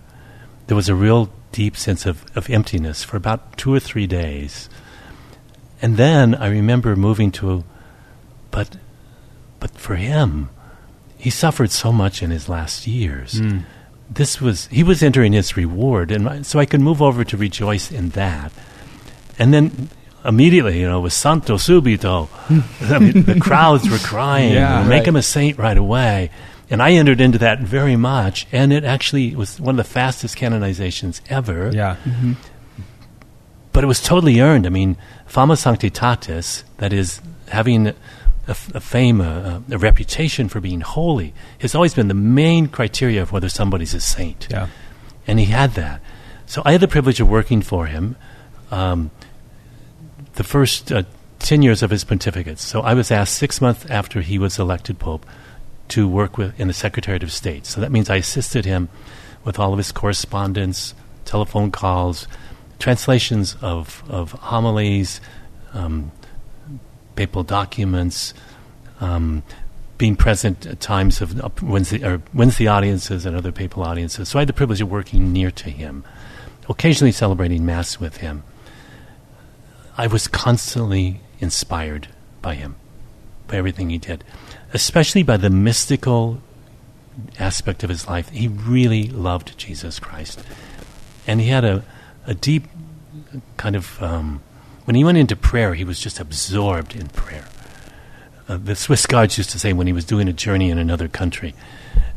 There 0.67 0.75
was 0.75 0.89
a 0.89 0.96
real 0.96 1.29
deep 1.51 1.77
sense 1.77 2.05
of, 2.05 2.25
of 2.36 2.50
emptiness 2.50 3.03
for 3.03 3.15
about 3.17 3.58
two 3.58 3.74
or 3.74 3.79
three 3.79 4.08
days. 4.08 4.70
And 5.82 5.98
then 5.98 6.36
I 6.36 6.48
remember 6.50 6.96
moving 6.96 7.32
to, 7.34 7.63
but, 8.51 8.77
but 9.60 9.72
for 9.72 9.96
him, 9.96 10.50
he 11.17 11.29
suffered 11.29 11.72
so 11.72 11.91
much 11.91 12.22
in 12.22 12.32
his 12.32 12.50
last 12.50 12.86
years. 12.88 13.36
Mm. 13.36 13.63
This 14.10 14.41
was, 14.41 14.67
he 14.67 14.84
was 14.84 15.01
entering 15.01 15.34
his 15.34 15.55
reward. 15.55 16.12
And 16.12 16.46
so 16.46 16.60
I 16.60 16.65
could 16.65 16.82
move 16.82 17.01
over 17.01 17.24
to 17.24 17.38
rejoice 17.38 17.91
in 17.91 18.10
that. 18.10 18.51
And 19.39 19.53
then 19.53 19.89
immediately, 20.25 20.79
you 20.82 20.88
know, 20.88 21.00
it 21.00 21.01
was 21.01 21.13
Santo 21.13 21.55
Subito. 21.55 22.27
I 22.93 23.00
mean, 23.00 23.24
the 23.24 23.39
crowds 23.39 23.89
were 23.89 23.98
crying, 24.00 24.53
Yeah. 24.53 24.84
make 24.84 25.00
Right. 25.00 25.08
him 25.08 25.15
a 25.15 25.22
saint 25.22 25.58
right 25.58 25.77
away. 25.77 26.29
And 26.74 26.82
I 26.82 26.94
entered 26.94 27.22
into 27.22 27.38
that 27.38 27.60
very 27.60 27.96
much, 27.96 28.48
and 28.51 28.74
it 28.74 28.84
actually 28.84 29.36
was 29.36 29.60
one 29.62 29.77
of 29.77 29.86
the 29.86 29.89
fastest 29.92 30.36
canonizations 30.36 31.22
ever. 31.30 31.70
Yeah. 31.72 31.98
But 33.72 33.84
it 33.84 33.88
was 33.88 34.01
totally 34.01 34.39
earned. 34.39 34.65
I 34.65 34.70
mean, 34.70 34.98
fama 35.27 35.53
sanctitatis, 35.53 36.63
that 36.77 36.92
is, 36.92 37.22
having 37.50 37.94
a 38.48 38.56
fame, 38.56 39.22
a, 39.22 39.62
a 39.70 39.77
reputation 39.77 40.50
for 40.50 40.60
being 40.60 40.82
holy, 40.82 41.36
has 41.60 41.75
always 41.75 41.94
been 41.94 42.08
the 42.08 42.15
main 42.15 42.65
criteria 42.68 43.22
of 43.22 43.32
whether 43.32 43.50
somebody's 43.50 43.94
a 43.94 44.01
saint 44.01 44.48
Yeah. 44.50 44.68
and 45.27 45.38
he 45.38 45.46
had 45.46 45.75
that. 45.75 46.01
So 46.48 46.63
I 46.65 46.72
had 46.72 46.82
the 46.82 46.88
privilege 46.88 47.20
of 47.20 47.30
working 47.30 47.62
for 47.62 47.86
him 47.86 48.15
um, 48.72 49.12
the 50.34 50.44
first 50.44 50.92
uh, 50.92 51.03
10 51.38 51.62
years 51.62 51.84
of 51.84 51.92
his 51.92 52.03
pontificate. 52.03 52.58
So 52.58 52.82
I 52.82 52.96
was 52.96 53.12
asked 53.12 53.36
six 53.36 53.62
months 53.62 53.86
after 53.92 54.22
he 54.22 54.39
was 54.39 54.58
elected 54.58 54.98
pope 54.98 55.24
to 55.90 56.08
work 56.08 56.38
with 56.38 56.60
in 56.60 56.68
the 56.68 56.74
Secretariat 56.74 57.24
of 57.24 57.32
State. 57.32 57.66
So 57.66 57.82
that 57.82 57.92
means 57.92 58.10
I 58.10 58.16
assisted 58.18 58.66
him 58.66 58.90
with 59.44 59.60
all 59.60 59.74
of 59.74 59.78
his 59.78 59.92
correspondence, 59.92 60.94
telephone 61.25 61.72
calls, 61.72 62.28
translations 62.80 63.56
of, 63.62 64.04
of 64.10 64.32
homilies, 64.32 65.22
um, 65.74 66.12
papal 67.16 67.44
documents, 67.44 68.34
um, 69.00 69.44
being 69.98 70.16
present 70.16 70.66
at 70.66 70.80
times 70.80 71.22
of 71.22 71.40
uh, 71.40 71.50
Wednesday, 71.62 72.04
or 72.04 72.22
Wednesday 72.34 72.68
audiences 72.68 73.25
and 73.25 73.36
other 73.36 73.52
papal 73.52 73.84
audiences. 73.84 74.30
So 74.30 74.40
I 74.40 74.42
had 74.42 74.50
the 74.50 74.54
privilege 74.54 74.82
of 74.82 74.90
working 74.90 75.32
near 75.32 75.52
to 75.52 75.70
him, 75.70 76.04
occasionally 76.68 77.12
celebrating 77.12 77.66
Mass 77.66 78.00
with 78.00 78.18
him. 78.18 78.44
I 79.98 80.08
was 80.08 80.28
constantly 80.28 81.22
inspired 81.40 82.08
by 82.42 82.56
him, 82.56 82.75
by 83.48 83.58
everything 83.58 83.92
he 83.92 83.98
did, 83.98 84.24
especially 84.74 85.24
by 85.24 85.38
the 85.38 85.50
mystical 85.50 86.42
aspect 87.39 87.84
of 87.84 87.89
his 87.89 88.08
life. 88.08 88.30
He 88.30 88.48
really 88.48 89.08
loved 89.08 89.58
Jesus 89.58 90.00
Christ. 90.00 90.44
And 91.27 91.39
he 91.39 91.48
had 91.48 91.63
a, 91.63 91.84
a 92.25 92.34
deep 92.34 92.65
kind 93.58 93.75
of, 93.75 94.01
um, 94.01 94.42
when 94.86 94.96
he 94.96 95.03
went 95.03 95.18
into 95.18 95.36
prayer, 95.36 95.75
he 95.75 95.84
was 95.84 96.00
just 96.00 96.20
absorbed 96.20 96.96
in 96.96 97.08
prayer. 97.10 97.46
Uh, 98.48 98.58
the 98.58 98.75
Swiss 98.75 99.06
guards 99.06 99.38
used 99.38 99.51
to 99.51 99.60
say 99.60 99.72
when 99.72 99.88
he 99.88 99.94
was 99.94 100.06
doing 100.06 100.27
a 100.27 100.34
journey 100.34 100.70
in 100.70 100.77
another 100.77 101.08
country, 101.08 101.53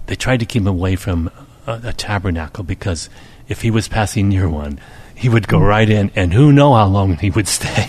they 0.07 0.17
tried 0.17 0.41
to 0.41 0.47
keep 0.47 0.63
him 0.63 0.67
away 0.67 0.97
from 0.97 1.31
a, 1.67 1.81
a 1.85 1.93
tabernacle 1.93 2.65
because 2.65 3.09
if 3.49 3.63
he 3.63 3.71
was 3.71 3.87
passing 3.87 4.29
near 4.29 4.49
one, 4.49 4.81
he 5.17 5.29
would 5.31 5.49
go 5.49 5.59
right 5.59 5.89
in, 5.89 6.11
and 6.15 6.33
who 6.35 6.53
know 6.53 6.75
how 6.75 6.87
long 6.87 7.17
he 7.17 7.31
would 7.31 7.49
stay. 7.49 7.87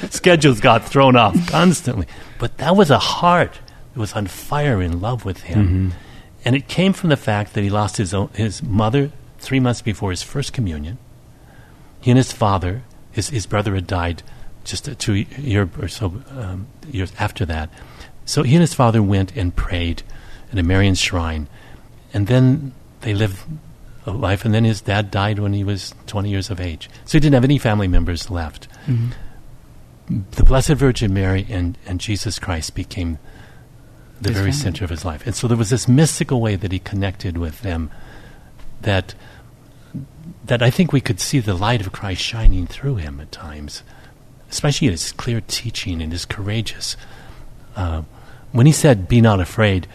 Schedules 0.10 0.58
got 0.60 0.84
thrown 0.84 1.14
off 1.16 1.48
constantly, 1.48 2.06
but 2.38 2.58
that 2.58 2.74
was 2.76 2.90
a 2.90 2.98
heart 2.98 3.60
that 3.94 4.00
was 4.00 4.12
on 4.14 4.26
fire 4.26 4.82
in 4.82 5.00
love 5.00 5.24
with 5.24 5.42
him, 5.42 5.92
and 6.44 6.56
it 6.56 6.66
came 6.68 6.92
from 6.92 7.10
the 7.10 7.16
fact 7.16 7.54
that 7.54 7.62
he 7.62 7.70
lost 7.70 7.96
his 7.96 8.12
own, 8.12 8.28
his 8.34 8.62
mother 8.62 9.12
three 9.38 9.60
months 9.60 9.82
before 9.82 10.10
his 10.10 10.22
first 10.22 10.52
communion. 10.52 10.98
He 12.00 12.10
and 12.10 12.18
his 12.18 12.32
father, 12.32 12.82
his 13.12 13.28
his 13.28 13.46
brother 13.46 13.74
had 13.74 13.86
died 13.86 14.22
just 14.64 14.88
a 14.88 14.94
two 14.94 15.14
year 15.14 15.70
or 15.80 15.88
so 15.88 16.22
um, 16.30 16.66
years 16.90 17.12
after 17.18 17.46
that. 17.46 17.70
So 18.24 18.42
he 18.42 18.54
and 18.54 18.60
his 18.60 18.74
father 18.74 19.02
went 19.02 19.36
and 19.36 19.54
prayed 19.54 20.02
at 20.52 20.58
a 20.58 20.62
Marian 20.62 20.96
shrine, 20.96 21.46
and 22.12 22.26
then 22.26 22.72
they 23.02 23.14
lived 23.14 23.38
life. 24.06 24.44
And 24.44 24.54
then 24.54 24.64
his 24.64 24.80
dad 24.80 25.10
died 25.10 25.38
when 25.38 25.52
he 25.52 25.64
was 25.64 25.94
20 26.06 26.28
years 26.30 26.50
of 26.50 26.60
age, 26.60 26.88
so 27.04 27.12
he 27.12 27.20
didn't 27.20 27.34
have 27.34 27.44
any 27.44 27.58
family 27.58 27.88
members 27.88 28.30
left. 28.30 28.68
The 30.08 30.42
Blessed 30.42 30.70
Virgin 30.72 31.14
Mary 31.14 31.46
and, 31.48 31.78
and 31.86 32.00
Jesus 32.00 32.38
Christ 32.38 32.74
became 32.74 33.18
the 34.20 34.30
His 34.30 34.38
very 34.38 34.50
family. 34.50 34.62
center 34.62 34.84
of 34.84 34.90
his 34.90 35.04
life, 35.04 35.24
and 35.24 35.34
so 35.34 35.46
there 35.48 35.56
was 35.56 35.70
this 35.70 35.86
mystical 35.86 36.40
way 36.40 36.56
that 36.56 36.72
he 36.72 36.78
connected 36.78 37.38
with 37.38 37.62
them. 37.62 37.90
That 38.82 39.14
that 40.44 40.62
I 40.62 40.70
think 40.70 40.92
we 40.92 41.00
could 41.00 41.20
see 41.20 41.38
the 41.40 41.54
light 41.54 41.80
of 41.80 41.92
Christ 41.92 42.22
shining 42.22 42.66
through 42.66 42.96
him 42.96 43.20
at 43.20 43.30
times, 43.32 43.82
especially 44.50 44.88
in 44.88 44.92
his 44.92 45.12
clear 45.12 45.40
teaching 45.40 46.02
and 46.02 46.12
his 46.12 46.24
courageous. 46.24 46.96
Uh, 47.76 48.02
when 48.52 48.66
he 48.66 48.72
said, 48.72 49.08
"Be 49.08 49.20
not 49.20 49.40
afraid," 49.40 49.86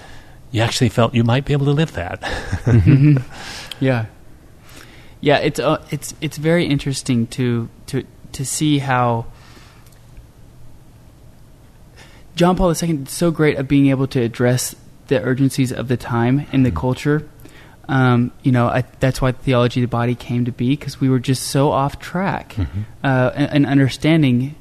you 0.55 0.61
actually 0.61 0.87
felt 0.87 1.13
you 1.13 1.25
might 1.25 1.43
be 1.43 1.51
able 1.51 1.65
to 1.65 1.73
live 1.73 1.93
that. 1.93 2.23
Yeah, 3.81 4.05
yeah. 5.19 5.39
It's 5.39 5.59
uh, 5.59 5.83
it's 5.91 6.13
it's 6.21 6.37
very 6.37 6.65
interesting 6.65 7.27
to 7.27 7.67
to 7.87 8.05
to 8.31 8.45
see 8.45 8.79
how 8.79 9.25
John 12.37 12.55
Paul 12.55 12.69
II 12.69 13.03
is 13.03 13.09
so 13.09 13.31
great 13.31 13.57
at 13.57 13.67
being 13.67 13.87
able 13.87 14.07
to 14.07 14.21
address 14.21 14.73
the 15.07 15.21
urgencies 15.21 15.73
of 15.73 15.89
the 15.89 15.97
time 15.97 16.47
and 16.53 16.65
the 16.65 16.71
culture. 16.71 17.27
Um, 17.89 18.31
you 18.43 18.53
know, 18.53 18.67
I, 18.67 18.85
that's 19.01 19.21
why 19.21 19.33
theology 19.33 19.83
of 19.83 19.89
the 19.89 19.91
body 19.91 20.15
came 20.15 20.45
to 20.45 20.53
be 20.53 20.69
because 20.69 21.01
we 21.01 21.09
were 21.09 21.19
just 21.19 21.43
so 21.47 21.71
off 21.71 21.99
track 21.99 22.55
uh, 23.03 23.31
and, 23.35 23.51
and 23.51 23.65
understanding 23.65 24.55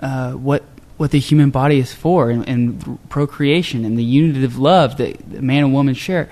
uh, 0.00 0.32
what 0.32 0.62
what 0.98 1.10
the 1.10 1.18
human 1.18 1.50
body 1.50 1.78
is 1.78 1.94
for 1.94 2.30
and, 2.30 2.46
and 2.46 2.98
procreation 3.08 3.84
and 3.84 3.96
the 3.96 4.04
unity 4.04 4.44
of 4.44 4.58
love 4.58 4.98
that 4.98 5.42
man 5.42 5.64
and 5.64 5.72
woman 5.72 5.94
share 5.94 6.28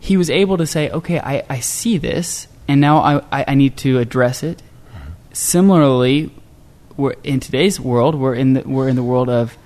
he 0.00 0.16
was 0.16 0.30
able 0.30 0.56
to 0.56 0.66
say, 0.66 0.90
okay, 0.90 1.20
I, 1.20 1.44
I 1.48 1.60
see 1.60 1.98
this, 1.98 2.48
and 2.66 2.80
now 2.80 2.98
I, 2.98 3.18
I, 3.30 3.44
I 3.48 3.54
need 3.54 3.76
to 3.78 3.98
address 3.98 4.42
it. 4.42 4.62
Similarly, 5.32 6.32
we're 6.96 7.14
in 7.22 7.38
today's 7.38 7.78
world, 7.78 8.14
we're 8.14 8.34
in 8.34 8.54
the, 8.54 8.62
we're 8.62 8.88
in 8.88 8.96
the 8.96 9.04
world 9.04 9.28
of 9.28 9.56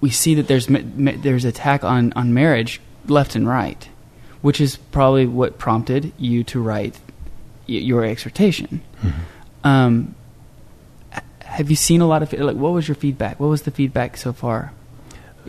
we 0.00 0.10
see 0.10 0.34
that 0.34 0.48
there's 0.48 0.66
there's 0.66 1.44
attack 1.44 1.84
on 1.84 2.12
on 2.14 2.34
marriage 2.34 2.80
left 3.06 3.34
and 3.36 3.46
right, 3.46 3.88
which 4.42 4.60
is 4.60 4.76
probably 4.76 5.26
what 5.26 5.58
prompted 5.58 6.12
you 6.18 6.42
to 6.44 6.60
write 6.60 6.98
y- 7.68 7.76
your 7.76 8.04
exhortation. 8.04 8.82
Mm-hmm. 9.02 9.66
Um, 9.66 10.14
have 11.46 11.70
you 11.70 11.76
seen 11.76 12.00
a 12.00 12.06
lot 12.06 12.22
of 12.22 12.32
like? 12.32 12.56
What 12.56 12.72
was 12.72 12.86
your 12.88 12.94
feedback? 12.94 13.40
What 13.40 13.48
was 13.48 13.62
the 13.62 13.70
feedback 13.70 14.16
so 14.16 14.32
far? 14.32 14.72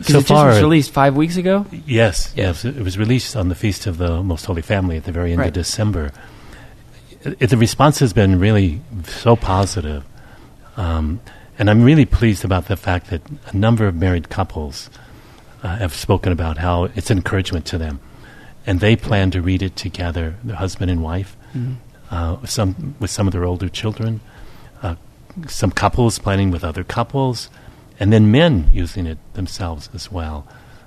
it 0.00 0.06
just 0.06 0.28
far- 0.28 0.46
was 0.48 0.60
released 0.60 0.92
five 0.92 1.16
weeks 1.16 1.36
ago. 1.36 1.66
Yes, 1.86 2.32
yes. 2.36 2.64
It 2.64 2.76
was 2.82 2.96
released 2.98 3.34
on 3.36 3.48
the 3.48 3.54
Feast 3.56 3.86
of 3.86 3.98
the 3.98 4.22
Most 4.22 4.44
Holy 4.46 4.62
Family 4.62 4.96
at 4.96 5.04
the 5.04 5.12
very 5.12 5.32
end 5.32 5.40
Right. 5.40 5.48
of 5.48 5.54
December. 5.54 6.12
It, 7.24 7.50
the 7.50 7.56
response 7.56 7.98
has 7.98 8.12
been 8.12 8.38
really 8.38 8.80
so 9.04 9.34
positive. 9.34 10.04
Um, 10.76 11.20
and 11.58 11.68
I'm 11.68 11.82
really 11.82 12.04
pleased 12.06 12.44
about 12.44 12.68
the 12.68 12.76
fact 12.76 13.10
that 13.10 13.22
a 13.46 13.56
number 13.56 13.88
of 13.88 13.96
married 13.96 14.28
couples 14.28 14.88
uh, 15.64 15.76
have 15.78 15.92
spoken 15.94 16.30
about 16.30 16.58
how 16.58 16.84
it's 16.84 17.10
encouragement 17.10 17.66
to 17.66 17.78
them. 17.78 17.98
And 18.64 18.78
they 18.78 18.94
plan 18.94 19.32
to 19.32 19.42
read 19.42 19.62
it 19.62 19.74
together, 19.74 20.36
the 20.44 20.54
husband 20.56 20.90
and 20.92 21.02
wife, 21.02 21.36
uh, 22.12 22.46
some, 22.46 22.94
with 23.00 23.10
some 23.10 23.26
of 23.26 23.32
their 23.32 23.44
older 23.44 23.68
children, 23.68 24.20
some 25.46 25.70
couples 25.70 26.18
planning 26.18 26.50
with 26.50 26.64
other 26.64 26.84
couples, 26.84 27.48
and 28.00 28.12
then 28.12 28.30
men 28.30 28.70
using 28.72 29.06
it 29.06 29.18
themselves 29.34 29.88
as 29.94 30.10
well, 30.10 30.46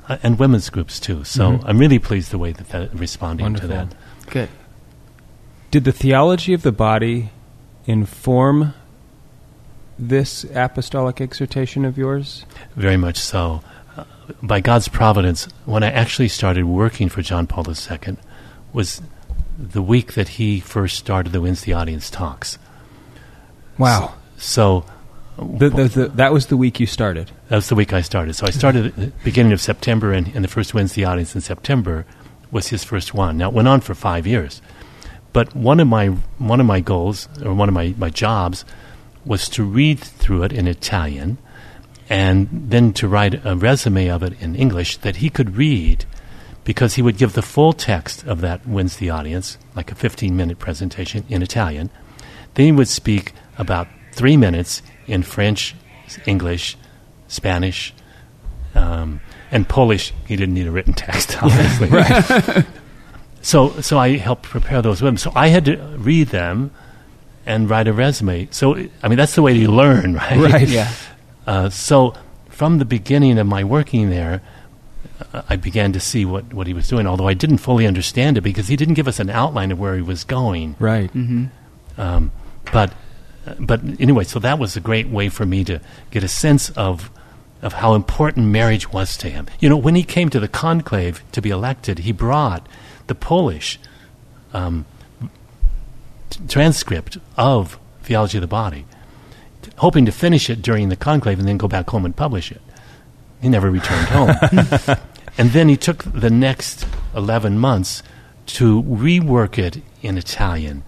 uh, 0.10 0.18
and 0.24 0.40
women's 0.40 0.70
groups 0.70 1.00
too. 1.00 1.24
So 1.24 1.54
Mhm. 1.54 1.64
I'm 1.66 1.78
really 1.78 2.00
pleased 2.00 2.32
the 2.32 2.38
way 2.38 2.52
that 2.52 2.70
they're 2.70 2.90
responding 2.94 3.46
Wonderful. 3.46 3.70
to 3.70 3.76
that. 3.76 3.96
Good. 4.30 4.50
Did 5.72 5.84
the 5.86 5.92
theology 5.92 6.54
of 6.54 6.64
the 6.64 6.72
body 6.72 7.30
inform 7.86 8.74
this 9.98 10.46
apostolic 10.54 11.22
exhortation 11.22 11.86
of 11.86 11.98
yours? 11.98 12.46
Very 12.76 12.98
much 12.98 13.18
so. 13.18 13.62
Uh, 13.98 14.04
by 14.42 14.60
God's 14.60 14.88
providence, 14.88 15.48
when 15.66 15.84
I 15.84 15.92
actually 15.92 16.28
started 16.30 16.66
working 16.66 17.08
for 17.10 17.22
John 17.22 17.46
Paul 17.48 17.66
II 17.70 18.18
was 18.74 19.02
the 19.58 19.82
week 19.82 20.14
that 20.14 20.30
he 20.40 20.60
first 20.60 20.98
started 20.98 21.32
the 21.34 21.42
Wednesday 21.42 21.74
audience 21.74 22.10
talks. 22.10 22.58
Wow. 23.78 24.14
So 24.42 24.84
The, 25.38 25.70
the, 25.70 25.88
the, 25.88 26.08
that 26.10 26.34
was 26.34 26.48
the 26.48 26.58
week 26.58 26.80
you 26.80 26.86
started. 26.86 27.32
that 27.48 27.56
was 27.56 27.70
the 27.70 27.76
week 27.76 27.94
I 27.94 28.02
started. 28.02 28.36
So 28.36 28.46
I 28.46 28.52
started 28.52 28.88
at 28.88 28.96
the 28.96 29.12
beginning 29.24 29.54
of 29.54 29.62
September, 29.62 30.12
and, 30.12 30.28
and 30.36 30.44
the 30.44 30.50
first 30.50 30.74
Wednesday 30.74 31.06
audience 31.06 31.34
in 31.34 31.42
September 31.42 32.06
was 32.52 32.68
his 32.68 32.84
first 32.84 33.14
one. 33.14 33.38
Now 33.38 33.50
it 33.50 33.56
went 33.56 33.68
on 33.68 33.82
for 33.82 33.96
five 33.96 34.28
years, 34.28 34.62
but 35.32 35.56
one 35.56 35.80
of 35.80 35.88
my 35.88 36.08
one 36.38 36.60
of 36.60 36.68
my 36.68 36.82
goals 36.82 37.30
or 37.42 37.54
one 37.54 37.70
of 37.70 37.74
my, 37.74 37.96
my 37.98 38.10
jobs 38.10 38.66
was 39.24 39.48
to 39.50 39.64
read 39.64 40.00
through 40.00 40.44
it 40.44 40.52
in 40.52 40.68
Italian, 40.68 41.38
and 42.10 42.50
then 42.52 42.92
to 42.94 43.08
write 43.08 43.40
a 43.46 43.56
resume 43.56 44.10
of 44.10 44.22
it 44.22 44.34
in 44.42 44.56
English 44.56 44.98
that 44.98 45.18
he 45.18 45.30
could 45.30 45.56
read, 45.56 46.06
because 46.66 46.96
he 46.96 47.02
would 47.02 47.18
give 47.18 47.34
the 47.34 47.42
full 47.42 47.74
text 47.74 48.26
of 48.28 48.42
that 48.42 48.68
Wednesday 48.68 49.10
audience, 49.10 49.58
like 49.76 49.92
a 49.92 49.96
fifteen 49.96 50.36
minute 50.36 50.60
presentation 50.60 51.24
in 51.30 51.42
Italian. 51.42 51.90
Then 52.56 52.66
he 52.66 52.72
would 52.74 52.90
speak 52.90 53.32
about 53.58 53.88
three 54.12 54.38
minutes 54.38 54.82
in 55.08 55.24
French, 55.24 55.76
English, 56.26 56.78
Spanish, 57.28 57.94
um, 58.76 59.22
and 59.52 59.68
Polish. 59.68 60.14
He 60.28 60.36
didn't 60.36 60.56
need 60.56 60.68
a 60.68 60.72
written 60.72 60.94
text, 60.94 61.38
obviously. 61.44 61.88
right. 61.90 62.66
so, 63.42 63.82
so 63.82 63.98
I 63.98 64.18
helped 64.18 64.44
prepare 64.44 64.82
those 64.82 65.02
women. 65.02 65.18
So 65.18 65.32
I 65.36 65.48
had 65.48 65.66
to 65.66 65.78
read 65.98 66.28
them 66.28 66.72
and 67.46 67.70
write 67.70 67.88
a 67.88 67.94
resume. 67.94 68.48
So, 68.52 68.76
I 69.02 69.08
mean, 69.08 69.18
that's 69.18 69.36
the 69.36 69.42
way 69.42 69.54
you 69.54 69.72
learn, 69.72 70.14
right? 70.16 70.38
Right. 70.38 70.68
Yeah. 70.68 70.94
Uh, 71.48 71.70
so, 71.70 72.14
from 72.50 72.78
the 72.78 72.86
beginning 72.86 73.40
of 73.40 73.48
my 73.48 73.64
working 73.64 74.10
there, 74.10 74.42
uh, 75.34 75.42
I 75.50 75.56
began 75.56 75.92
to 75.94 76.00
see 76.00 76.26
what, 76.26 76.54
what 76.54 76.68
he 76.68 76.74
was 76.74 76.88
doing, 76.88 77.08
although 77.08 77.28
I 77.28 77.34
didn't 77.34 77.58
fully 77.58 77.88
understand 77.88 78.38
it 78.38 78.42
because 78.42 78.68
he 78.68 78.76
didn't 78.76 78.94
give 78.94 79.08
us 79.08 79.20
an 79.20 79.30
outline 79.30 79.72
of 79.72 79.80
where 79.80 79.96
he 79.96 80.02
was 80.02 80.24
going. 80.24 80.76
Right. 80.80 81.12
Mm-hmm. 81.12 81.46
Um, 82.00 82.32
but 82.72 82.94
but 83.60 83.82
anyway, 84.00 84.24
so 84.24 84.40
that 84.40 84.60
was 84.60 84.76
a 84.76 84.80
great 84.80 85.10
way 85.10 85.30
for 85.30 85.46
me 85.46 85.64
to 85.66 85.80
get 86.12 86.24
a 86.24 86.28
sense 86.28 86.70
of 86.72 87.10
of 87.62 87.74
how 87.74 87.94
important 87.94 88.48
marriage 88.48 88.92
was 88.92 89.16
to 89.18 89.30
him. 89.30 89.46
You 89.60 89.70
know, 89.70 89.78
when 89.78 89.94
he 89.94 90.02
came 90.04 90.30
to 90.30 90.40
the 90.40 90.48
conclave 90.48 91.24
to 91.32 91.42
be 91.44 91.52
elected, 91.52 92.00
he 92.00 92.12
brought 92.12 92.68
the 93.06 93.14
Polish 93.14 93.80
um, 94.52 94.86
t- 96.32 96.40
transcript 96.48 97.20
of 97.38 97.78
theology 98.02 98.40
of 98.40 98.42
the 98.42 98.48
body, 98.48 98.86
t- 99.62 99.72
hoping 99.76 100.06
to 100.08 100.12
finish 100.12 100.50
it 100.50 100.64
during 100.64 100.90
the 100.90 100.96
conclave 100.96 101.38
and 101.38 101.48
then 101.48 101.58
go 101.58 101.68
back 101.68 101.88
home 101.92 102.04
and 102.04 102.16
publish 102.16 102.52
it. 102.52 102.62
He 103.44 103.50
never 103.50 103.70
returned 103.70 104.08
home. 104.08 104.36
and 105.38 105.52
then 105.52 105.70
he 105.70 105.78
took 105.78 106.04
the 106.04 106.32
next 106.32 106.88
11 107.16 107.60
months 107.60 108.02
to 108.48 108.82
rework 108.84 109.60
it 109.60 109.84
in 110.02 110.18
Italian 110.18 110.84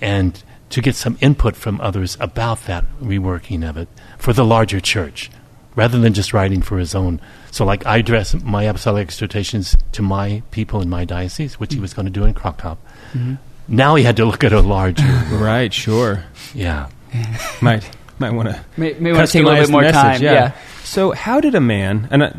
and 0.00 0.42
to 0.70 0.80
get 0.80 0.94
some 0.94 1.16
input 1.20 1.56
from 1.56 1.80
others 1.80 2.16
about 2.20 2.64
that 2.66 2.84
reworking 3.00 3.68
of 3.68 3.76
it 3.76 3.88
for 4.18 4.32
the 4.32 4.44
larger 4.44 4.80
church, 4.80 5.30
rather 5.76 5.98
than 5.98 6.12
just 6.14 6.32
writing 6.32 6.62
for 6.62 6.78
his 6.78 6.94
own. 6.94 7.20
So, 7.50 7.64
like, 7.64 7.86
I 7.86 7.98
address 7.98 8.34
my 8.42 8.64
apostolic 8.64 9.02
exhortations 9.08 9.76
to 9.92 10.02
my 10.02 10.42
people 10.50 10.80
in 10.80 10.88
my 10.88 11.04
diocese, 11.04 11.60
which 11.60 11.74
he 11.74 11.80
was 11.80 11.94
going 11.94 12.06
to 12.06 12.12
do 12.12 12.24
in 12.24 12.34
Krakow. 12.34 12.76
Mm-hmm. 13.12 13.34
Now 13.68 13.94
he 13.94 14.02
had 14.04 14.16
to 14.16 14.24
look 14.24 14.44
at 14.44 14.52
a 14.52 14.60
larger, 14.60 15.04
Right, 15.30 15.72
sure. 15.72 16.24
yeah. 16.54 16.88
might 17.62 17.88
might 18.18 18.32
want 18.32 18.48
to 18.48 18.60
May, 18.76 18.94
may 18.94 19.12
want 19.12 19.26
to 19.26 19.32
take 19.32 19.42
a 19.42 19.46
little 19.46 19.62
bit 19.64 19.70
more 19.70 19.82
message, 19.82 19.94
time. 19.94 20.22
Yeah. 20.22 20.52
So, 20.82 21.12
how 21.12 21.40
did 21.40 21.54
a 21.54 21.60
man, 21.60 22.08
and 22.10 22.24
I, 22.24 22.26
I 22.28 22.32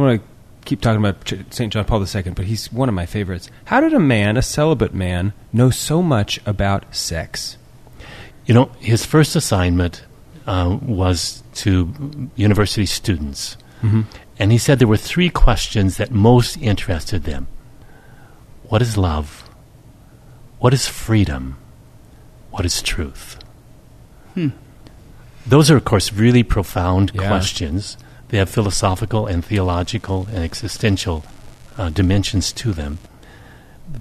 want 0.00 0.20
to 0.20 0.28
keep 0.64 0.80
talking 0.80 1.04
about 1.04 1.32
St. 1.50 1.72
John 1.72 1.84
Paul 1.84 2.00
II, 2.02 2.22
but 2.34 2.46
he's 2.46 2.72
one 2.72 2.88
of 2.88 2.94
my 2.94 3.06
favorites. 3.06 3.50
How 3.66 3.80
did 3.80 3.92
a 3.92 4.00
man, 4.00 4.36
a 4.36 4.42
celibate 4.42 4.94
man, 4.94 5.32
know 5.52 5.70
so 5.70 6.02
much 6.02 6.40
about 6.46 6.94
sex? 6.94 7.56
You 8.46 8.54
know, 8.54 8.64
his 8.78 9.04
first 9.04 9.36
assignment 9.36 10.04
uh, 10.46 10.78
was 10.82 11.42
to 11.54 12.30
university 12.36 12.86
students. 12.86 13.56
Mm-hmm. 13.82 14.02
And 14.38 14.52
he 14.52 14.58
said 14.58 14.78
there 14.78 14.88
were 14.88 14.96
three 14.96 15.30
questions 15.30 15.96
that 15.96 16.10
most 16.10 16.56
interested 16.56 17.24
them 17.24 17.46
What 18.64 18.82
is 18.82 18.96
love? 18.96 19.48
What 20.58 20.72
is 20.74 20.88
freedom? 20.88 21.56
What 22.50 22.64
is 22.64 22.80
truth? 22.82 23.38
Hmm. 24.34 24.48
Those 25.46 25.70
are, 25.70 25.76
of 25.76 25.84
course, 25.84 26.12
really 26.12 26.42
profound 26.42 27.12
Yeah. 27.14 27.28
questions. 27.28 27.96
They 28.34 28.38
have 28.38 28.50
philosophical 28.50 29.28
and 29.28 29.44
theological 29.44 30.26
and 30.26 30.38
existential 30.38 31.24
uh, 31.78 31.90
dimensions 31.90 32.52
to 32.54 32.72
them. 32.72 32.98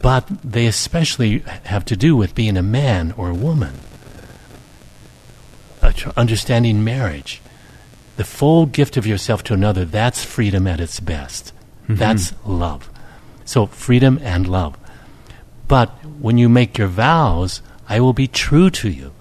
But 0.02 0.28
they 0.44 0.66
especially 0.66 1.44
have 1.66 1.86
to 1.86 1.96
do 1.96 2.16
with 2.16 2.34
being 2.34 2.58
a 2.58 2.64
man 2.64 3.12
or 3.16 3.30
a 3.30 3.36
woman, 3.36 3.76
uh, 5.84 5.94
understanding 6.18 6.84
marriage. 6.84 7.44
The 8.18 8.24
full 8.24 8.66
gift 8.66 8.98
of 8.98 9.06
yourself 9.06 9.44
to 9.44 9.54
another, 9.54 9.86
that's 9.86 10.26
freedom 10.26 10.66
at 10.66 10.80
its 10.80 11.00
best. 11.00 11.54
That's 11.88 12.34
love. 12.44 12.90
So, 13.46 13.68
freedom 13.68 14.20
and 14.24 14.48
love. 14.48 14.76
But 15.68 15.90
when 16.20 16.40
you 16.40 16.50
make 16.50 16.80
your 16.80 16.88
vows, 16.88 17.62
I 17.88 18.00
will 18.00 18.14
be 18.14 18.28
true 18.28 18.72
to 18.72 18.90
you 18.90 19.14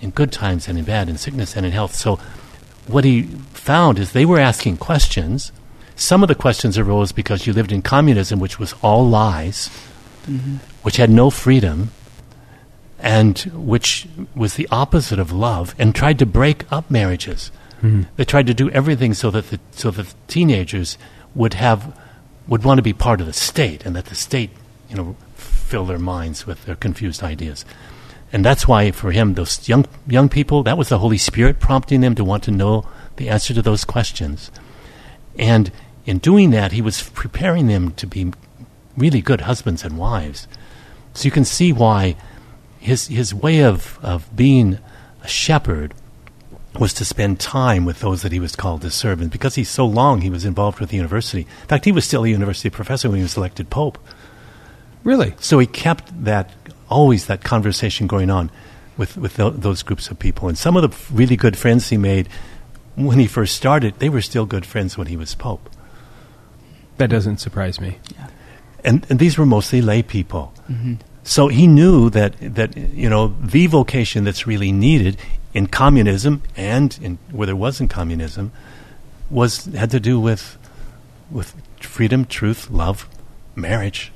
in 0.00 0.10
good 0.10 0.30
times 0.30 0.68
and 0.68 0.78
in 0.78 0.84
bad, 0.84 1.08
in 1.08 1.18
sickness 1.18 1.56
and 1.56 1.66
in 1.66 1.72
health. 1.72 1.96
So, 1.96 2.20
what 2.86 3.04
he 3.04 3.22
found 3.52 3.98
is 3.98 4.12
they 4.12 4.24
were 4.24 4.38
asking 4.38 4.76
questions. 4.76 5.52
Some 5.96 6.22
of 6.22 6.28
the 6.28 6.34
questions 6.34 6.76
arose 6.76 7.12
because 7.12 7.46
you 7.46 7.52
lived 7.52 7.72
in 7.72 7.82
communism, 7.82 8.40
which 8.40 8.58
was 8.58 8.74
all 8.82 9.08
lies, 9.08 9.70
mm-hmm. 10.26 10.56
which 10.82 10.96
had 10.96 11.10
no 11.10 11.30
freedom, 11.30 11.90
and 12.98 13.38
which 13.54 14.08
was 14.34 14.54
the 14.54 14.68
opposite 14.70 15.18
of 15.18 15.30
love, 15.32 15.74
and 15.78 15.94
tried 15.94 16.18
to 16.18 16.26
break 16.26 16.70
up 16.72 16.90
marriages. 16.90 17.50
Hmm. 17.80 18.02
They 18.16 18.24
tried 18.24 18.46
to 18.46 18.54
do 18.54 18.70
everything 18.70 19.14
so 19.14 19.30
that 19.30 19.50
the, 19.50 19.60
so 19.72 19.90
that 19.90 20.06
the 20.06 20.14
teenagers 20.26 20.96
would 21.34 21.54
have 21.54 21.96
would 22.48 22.64
want 22.64 22.78
to 22.78 22.82
be 22.82 22.92
part 22.92 23.20
of 23.20 23.26
the 23.26 23.32
state, 23.32 23.84
and 23.86 23.94
that 23.96 24.06
the 24.06 24.14
state, 24.14 24.50
you 24.88 24.96
know, 24.96 25.16
fill 25.34 25.84
their 25.86 25.98
minds 25.98 26.46
with 26.46 26.64
their 26.64 26.76
confused 26.76 27.22
ideas. 27.22 27.64
And 28.32 28.44
that's 28.44 28.66
why, 28.66 28.90
for 28.90 29.12
him, 29.12 29.34
those 29.34 29.68
young 29.68 29.86
young 30.06 30.28
people, 30.28 30.62
that 30.64 30.78
was 30.78 30.88
the 30.88 30.98
Holy 30.98 31.18
Spirit 31.18 31.60
prompting 31.60 32.00
them 32.00 32.14
to 32.16 32.24
want 32.24 32.42
to 32.44 32.50
know 32.50 32.86
the 33.16 33.28
answer 33.28 33.54
to 33.54 33.62
those 33.62 33.84
questions. 33.84 34.50
And 35.38 35.70
in 36.04 36.18
doing 36.18 36.50
that, 36.50 36.72
he 36.72 36.82
was 36.82 37.10
preparing 37.10 37.66
them 37.66 37.92
to 37.92 38.06
be 38.06 38.32
really 38.96 39.20
good 39.20 39.42
husbands 39.42 39.84
and 39.84 39.98
wives. 39.98 40.48
So 41.14 41.26
you 41.26 41.30
can 41.30 41.44
see 41.44 41.72
why 41.72 42.16
his 42.78 43.06
his 43.06 43.32
way 43.32 43.62
of, 43.62 43.98
of 44.02 44.34
being 44.34 44.78
a 45.22 45.28
shepherd 45.28 45.94
was 46.78 46.92
to 46.94 47.04
spend 47.04 47.38
time 47.38 47.84
with 47.84 48.00
those 48.00 48.22
that 48.22 48.32
he 48.32 48.40
was 48.40 48.56
called 48.56 48.82
to 48.82 48.90
serve. 48.90 49.20
And 49.20 49.30
because 49.30 49.54
he's 49.54 49.68
so 49.68 49.86
long, 49.86 50.20
he 50.20 50.30
was 50.30 50.44
involved 50.44 50.80
with 50.80 50.90
the 50.90 50.96
university. 50.96 51.42
In 51.42 51.68
fact, 51.68 51.84
he 51.84 51.92
was 51.92 52.04
still 52.04 52.24
a 52.24 52.28
university 52.28 52.68
professor 52.68 53.08
when 53.08 53.18
he 53.18 53.22
was 53.22 53.36
elected 53.36 53.70
pope. 53.70 53.98
Really? 55.04 55.34
So 55.38 55.58
he 55.58 55.66
kept 55.66 56.24
that 56.24 56.52
always 56.94 57.26
that 57.26 57.42
conversation 57.42 58.06
going 58.06 58.30
on 58.30 58.50
with 58.96 59.16
with 59.16 59.36
tho- 59.36 59.50
those 59.50 59.82
groups 59.82 60.10
of 60.10 60.18
people. 60.18 60.48
And 60.48 60.56
some 60.56 60.76
of 60.78 60.82
the 60.82 61.14
really 61.14 61.36
good 61.36 61.56
friends 61.56 61.90
he 61.90 61.98
made 61.98 62.28
when 62.96 63.18
he 63.18 63.26
first 63.26 63.56
started, 63.56 63.98
they 63.98 64.08
were 64.08 64.22
still 64.22 64.46
good 64.46 64.64
friends 64.64 64.96
when 64.96 65.08
he 65.08 65.16
was 65.16 65.34
Pope. 65.34 65.68
That 66.96 67.10
doesn't 67.10 67.38
surprise 67.38 67.80
me. 67.80 67.98
And, 68.84 69.06
and 69.10 69.18
these 69.18 69.36
were 69.36 69.46
mostly 69.46 69.82
lay 69.82 70.02
people. 70.02 70.52
Mm-hmm. 70.70 70.94
So 71.24 71.48
he 71.48 71.66
knew 71.66 72.10
that, 72.10 72.36
that, 72.54 72.76
you 72.76 73.08
know, 73.08 73.34
the 73.40 73.66
vocation 73.66 74.24
that's 74.24 74.46
really 74.46 74.70
needed 74.70 75.16
in 75.54 75.66
communism 75.66 76.42
and 76.56 76.96
in, 77.02 77.18
where 77.32 77.46
there 77.46 77.56
wasn't 77.56 77.90
communism 77.90 78.52
was, 79.30 79.64
had 79.64 79.90
to 79.90 80.00
do 80.00 80.20
with, 80.20 80.58
with 81.30 81.54
freedom, 81.80 82.26
truth, 82.26 82.70
love, 82.70 83.08
marriage, 83.56 84.12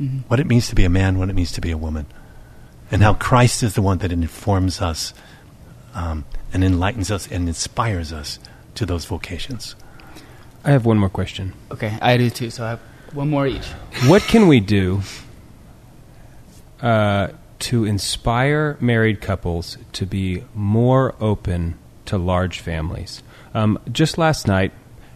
Mm-hmm. 0.00 0.18
what 0.28 0.40
it 0.40 0.46
means 0.46 0.68
to 0.70 0.74
be 0.74 0.84
a 0.84 0.88
man, 0.88 1.18
what 1.18 1.28
it 1.28 1.34
means 1.34 1.52
to 1.52 1.60
be 1.60 1.70
a 1.70 1.76
woman, 1.76 2.06
and 2.90 3.02
how 3.02 3.12
Christ 3.12 3.62
is 3.62 3.74
the 3.74 3.82
one 3.82 3.98
that 3.98 4.10
informs 4.10 4.80
us 4.80 5.12
um, 5.94 6.24
and 6.54 6.64
enlightens 6.64 7.10
us 7.10 7.30
and 7.30 7.46
inspires 7.46 8.10
us 8.10 8.38
to 8.76 8.86
those 8.86 9.04
vocations. 9.04 9.76
I 10.64 10.70
have 10.70 10.86
one 10.86 10.96
more 10.96 11.10
question. 11.10 11.52
Okay, 11.70 11.98
I 12.00 12.16
do 12.16 12.30
too. 12.30 12.48
So 12.48 12.64
I 12.64 12.70
have 12.70 12.80
one 13.12 13.28
more 13.28 13.46
each. 13.46 13.66
What 14.06 14.22
can 14.22 14.48
we 14.48 14.58
do 14.58 15.02
uh, 16.80 17.28
to 17.58 17.84
inspire 17.84 18.78
married 18.80 19.20
couples 19.20 19.76
to 19.92 20.06
be 20.06 20.44
more 20.54 21.14
open 21.20 21.76
to 22.06 22.16
large 22.16 22.60
families? 22.60 23.22
Um, 23.52 23.78
just 23.92 24.16
last 24.16 24.46
night, 24.46 24.72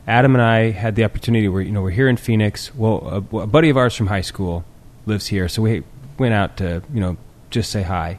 Adam 0.07 0.35
and 0.35 0.43
I 0.43 0.73
had 0.73 0.95
the 0.95 1.05
opportunity. 1.05 1.49
We're 1.49 1.63
you 1.63 1.73
know 1.73 1.81
we're 1.81 1.91
here 1.91 2.09
in 2.11 2.19
Phoenix. 2.19 2.75
Well, 2.75 3.25
a, 3.33 3.37
a 3.39 3.47
buddy 3.47 3.71
of 3.71 3.79
ours 3.79 3.95
from 3.95 4.09
high 4.09 4.21
school 4.21 4.67
lives 5.07 5.29
here, 5.29 5.49
so 5.49 5.63
we 5.63 5.83
went 6.19 6.35
out 6.35 6.57
to 6.59 6.83
you 6.93 7.01
know 7.01 7.17
just 7.51 7.71
say 7.71 7.83
hi. 7.83 8.19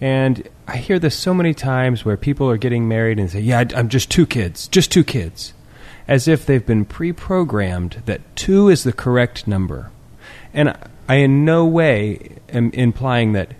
And 0.00 0.48
I 0.68 0.76
hear 0.76 0.98
this 0.98 1.16
so 1.16 1.34
many 1.34 1.54
times 1.54 2.04
where 2.04 2.16
people 2.16 2.48
are 2.48 2.56
getting 2.56 2.86
married 2.88 3.18
and 3.18 3.30
say, 3.30 3.40
"Yeah, 3.40 3.64
I'm 3.74 3.88
just 3.88 4.10
two 4.10 4.26
kids, 4.26 4.68
just 4.68 4.92
two 4.92 5.04
kids," 5.04 5.54
as 6.06 6.28
if 6.28 6.46
they've 6.46 6.64
been 6.64 6.84
pre-programmed 6.84 8.02
that 8.06 8.20
two 8.36 8.68
is 8.68 8.84
the 8.84 8.92
correct 8.92 9.46
number. 9.46 9.90
And 10.54 10.76
I 11.08 11.16
in 11.16 11.44
no 11.44 11.64
way 11.66 12.36
am 12.50 12.70
implying 12.72 13.32
that 13.32 13.52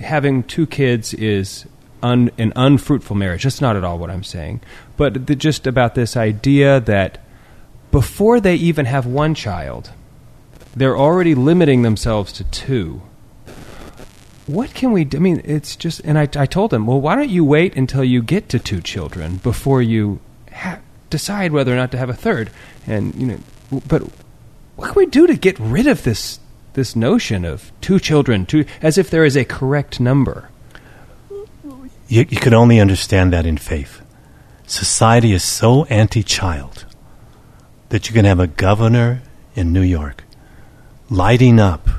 having 0.00 0.42
two 0.42 0.66
kids 0.66 1.14
is 1.14 1.66
un, 2.02 2.30
an 2.38 2.52
unfruitful 2.56 3.16
marriage. 3.16 3.44
That's 3.44 3.60
not 3.60 3.76
at 3.76 3.84
all 3.84 3.98
what 3.98 4.10
I'm 4.10 4.24
saying. 4.24 4.60
But 4.96 5.26
the, 5.26 5.36
just 5.36 5.66
about 5.66 5.94
this 5.94 6.16
idea 6.16 6.80
that 6.80 7.18
before 7.90 8.40
they 8.40 8.54
even 8.56 8.86
have 8.86 9.06
one 9.06 9.34
child, 9.34 9.90
they're 10.74 10.96
already 10.96 11.34
limiting 11.34 11.82
themselves 11.82 12.32
to 12.32 12.44
two. 12.44 13.02
What 14.46 14.74
can 14.74 14.92
we 14.92 15.04
do? 15.04 15.18
I 15.18 15.20
mean, 15.20 15.42
it's 15.44 15.76
just, 15.76 16.00
and 16.00 16.18
I, 16.18 16.28
I 16.36 16.46
told 16.46 16.70
them, 16.70 16.86
well, 16.86 17.00
why 17.00 17.14
don't 17.14 17.30
you 17.30 17.44
wait 17.44 17.76
until 17.76 18.02
you 18.02 18.22
get 18.22 18.48
to 18.50 18.58
two 18.58 18.80
children 18.80 19.36
before 19.36 19.82
you 19.82 20.20
ha- 20.52 20.80
decide 21.10 21.52
whether 21.52 21.72
or 21.72 21.76
not 21.76 21.92
to 21.92 21.98
have 21.98 22.10
a 22.10 22.14
third? 22.14 22.50
And, 22.86 23.14
you 23.14 23.26
know, 23.26 23.38
but 23.86 24.02
what 24.76 24.88
can 24.88 24.96
we 24.96 25.06
do 25.06 25.26
to 25.26 25.36
get 25.36 25.58
rid 25.58 25.86
of 25.86 26.02
this 26.02 26.38
this 26.74 26.96
notion 26.96 27.44
of 27.44 27.70
two 27.82 28.00
children, 28.00 28.46
two, 28.46 28.64
as 28.80 28.96
if 28.96 29.10
there 29.10 29.26
is 29.26 29.36
a 29.36 29.44
correct 29.44 30.00
number? 30.00 30.48
You, 32.08 32.26
you 32.28 32.38
can 32.38 32.54
only 32.54 32.80
understand 32.80 33.32
that 33.32 33.44
in 33.44 33.58
faith. 33.58 34.00
Society 34.66 35.32
is 35.32 35.44
so 35.44 35.84
anti 35.84 36.22
child 36.22 36.86
that 37.90 38.08
you 38.08 38.14
can 38.14 38.24
have 38.24 38.40
a 38.40 38.46
governor 38.46 39.22
in 39.54 39.72
New 39.72 39.82
York 39.82 40.24
lighting 41.12 41.60
up 41.60 41.90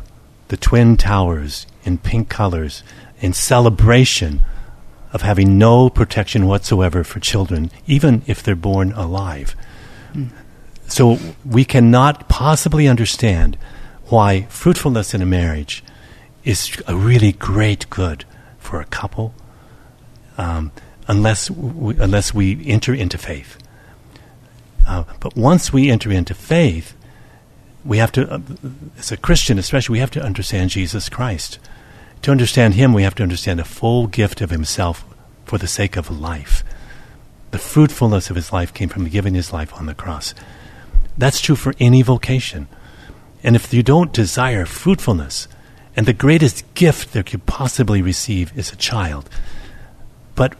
the 0.47 0.57
Twin 0.57 0.97
Towers 0.97 1.67
in 1.83 1.99
pink 1.99 2.29
colors 2.29 2.81
in 3.19 3.31
celebration 3.31 4.41
of 5.13 5.21
having 5.21 5.59
no 5.59 5.87
protection 5.87 6.47
whatsoever 6.47 7.03
for 7.03 7.19
children, 7.19 7.69
even 7.85 8.23
if 8.25 8.41
they're 8.41 8.55
born 8.55 8.91
alive. 8.93 9.55
So 10.87 11.19
we 11.45 11.63
cannot 11.63 12.27
possibly 12.27 12.87
understand 12.87 13.55
why 14.05 14.47
fruitfulness 14.49 15.13
in 15.13 15.21
a 15.21 15.27
marriage 15.27 15.83
is 16.43 16.81
a 16.87 16.95
really 16.95 17.33
great 17.33 17.87
good 17.91 18.25
for 18.57 18.81
a 18.81 18.85
couple 18.85 19.35
um, 20.39 20.71
unless, 21.07 21.49
w- 21.49 22.01
unless 22.01 22.33
we 22.33 22.65
enter 22.67 22.95
into 22.95 23.19
faith. 23.19 23.59
Uh, 24.87 25.03
but 25.19 25.35
once 25.37 25.71
we 25.71 25.91
enter 25.91 26.11
into 26.11 26.33
faith, 26.33 26.95
we 27.85 27.97
have 27.97 28.11
to, 28.13 28.29
uh, 28.31 28.39
as 28.97 29.11
a 29.11 29.17
Christian 29.17 29.59
especially, 29.59 29.93
we 29.93 29.99
have 29.99 30.11
to 30.11 30.23
understand 30.23 30.69
Jesus 30.69 31.09
Christ. 31.09 31.59
To 32.23 32.31
understand 32.31 32.75
Him, 32.75 32.93
we 32.93 33.03
have 33.03 33.15
to 33.15 33.23
understand 33.23 33.59
the 33.59 33.65
full 33.65 34.07
gift 34.07 34.41
of 34.41 34.49
Himself 34.49 35.05
for 35.45 35.57
the 35.57 35.67
sake 35.67 35.97
of 35.97 36.09
life. 36.09 36.63
The 37.51 37.59
fruitfulness 37.59 38.29
of 38.29 38.35
His 38.35 38.53
life 38.53 38.73
came 38.73 38.89
from 38.89 39.09
giving 39.09 39.33
His 39.33 39.51
life 39.51 39.73
on 39.73 39.85
the 39.85 39.93
cross. 39.93 40.33
That's 41.17 41.41
true 41.41 41.55
for 41.55 41.73
any 41.79 42.01
vocation. 42.01 42.67
And 43.43 43.55
if 43.55 43.73
you 43.73 43.83
don't 43.83 44.13
desire 44.13 44.65
fruitfulness, 44.65 45.47
and 45.95 46.05
the 46.05 46.13
greatest 46.13 46.73
gift 46.73 47.13
that 47.13 47.19
you 47.19 47.23
could 47.23 47.45
possibly 47.45 48.01
receive 48.01 48.57
is 48.57 48.71
a 48.71 48.77
child, 48.77 49.29
but 50.35 50.55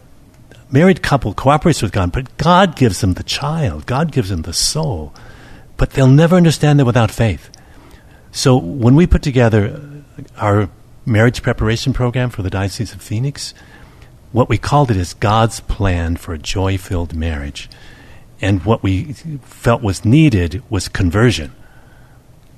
married 0.70 1.02
couple 1.02 1.34
cooperates 1.34 1.82
with 1.82 1.92
God, 1.92 2.12
but 2.12 2.36
God 2.36 2.76
gives 2.76 3.00
them 3.00 3.14
the 3.14 3.22
child, 3.22 3.86
God 3.86 4.12
gives 4.12 4.28
them 4.28 4.42
the 4.42 4.52
soul, 4.52 5.12
but 5.84 5.90
they'll 5.90 6.06
never 6.06 6.34
understand 6.34 6.80
that 6.80 6.86
without 6.86 7.10
faith. 7.10 7.50
So 8.32 8.56
when 8.56 8.94
we 8.94 9.06
put 9.06 9.20
together 9.20 10.02
our 10.38 10.70
marriage 11.04 11.42
preparation 11.42 11.92
program 11.92 12.30
for 12.30 12.40
the 12.40 12.48
Diocese 12.48 12.94
of 12.94 13.02
Phoenix, 13.02 13.52
what 14.32 14.48
we 14.48 14.56
called 14.56 14.90
it 14.90 14.96
is 14.96 15.12
God's 15.12 15.60
plan 15.60 16.16
for 16.16 16.32
a 16.32 16.38
joy 16.38 16.78
filled 16.78 17.14
marriage. 17.14 17.68
And 18.40 18.64
what 18.64 18.82
we 18.82 19.12
felt 19.42 19.82
was 19.82 20.06
needed 20.06 20.62
was 20.70 20.88
conversion. 20.88 21.52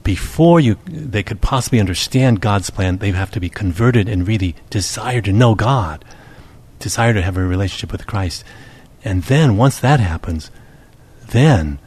Before 0.04 0.60
you, 0.60 0.76
they 0.84 1.24
could 1.24 1.40
possibly 1.40 1.80
understand 1.80 2.40
God's 2.40 2.70
plan, 2.70 2.98
they 2.98 3.10
have 3.10 3.32
to 3.32 3.40
be 3.40 3.48
converted 3.48 4.08
and 4.08 4.28
really 4.28 4.54
desire 4.70 5.20
to 5.22 5.32
know 5.32 5.56
God, 5.56 6.04
desire 6.78 7.12
to 7.12 7.22
have 7.22 7.36
a 7.36 7.44
relationship 7.44 7.90
with 7.90 8.06
Christ. 8.06 8.44
And 9.02 9.24
then, 9.24 9.56
once 9.56 9.80
that 9.80 9.98
happens, 9.98 10.52
then 11.26 11.80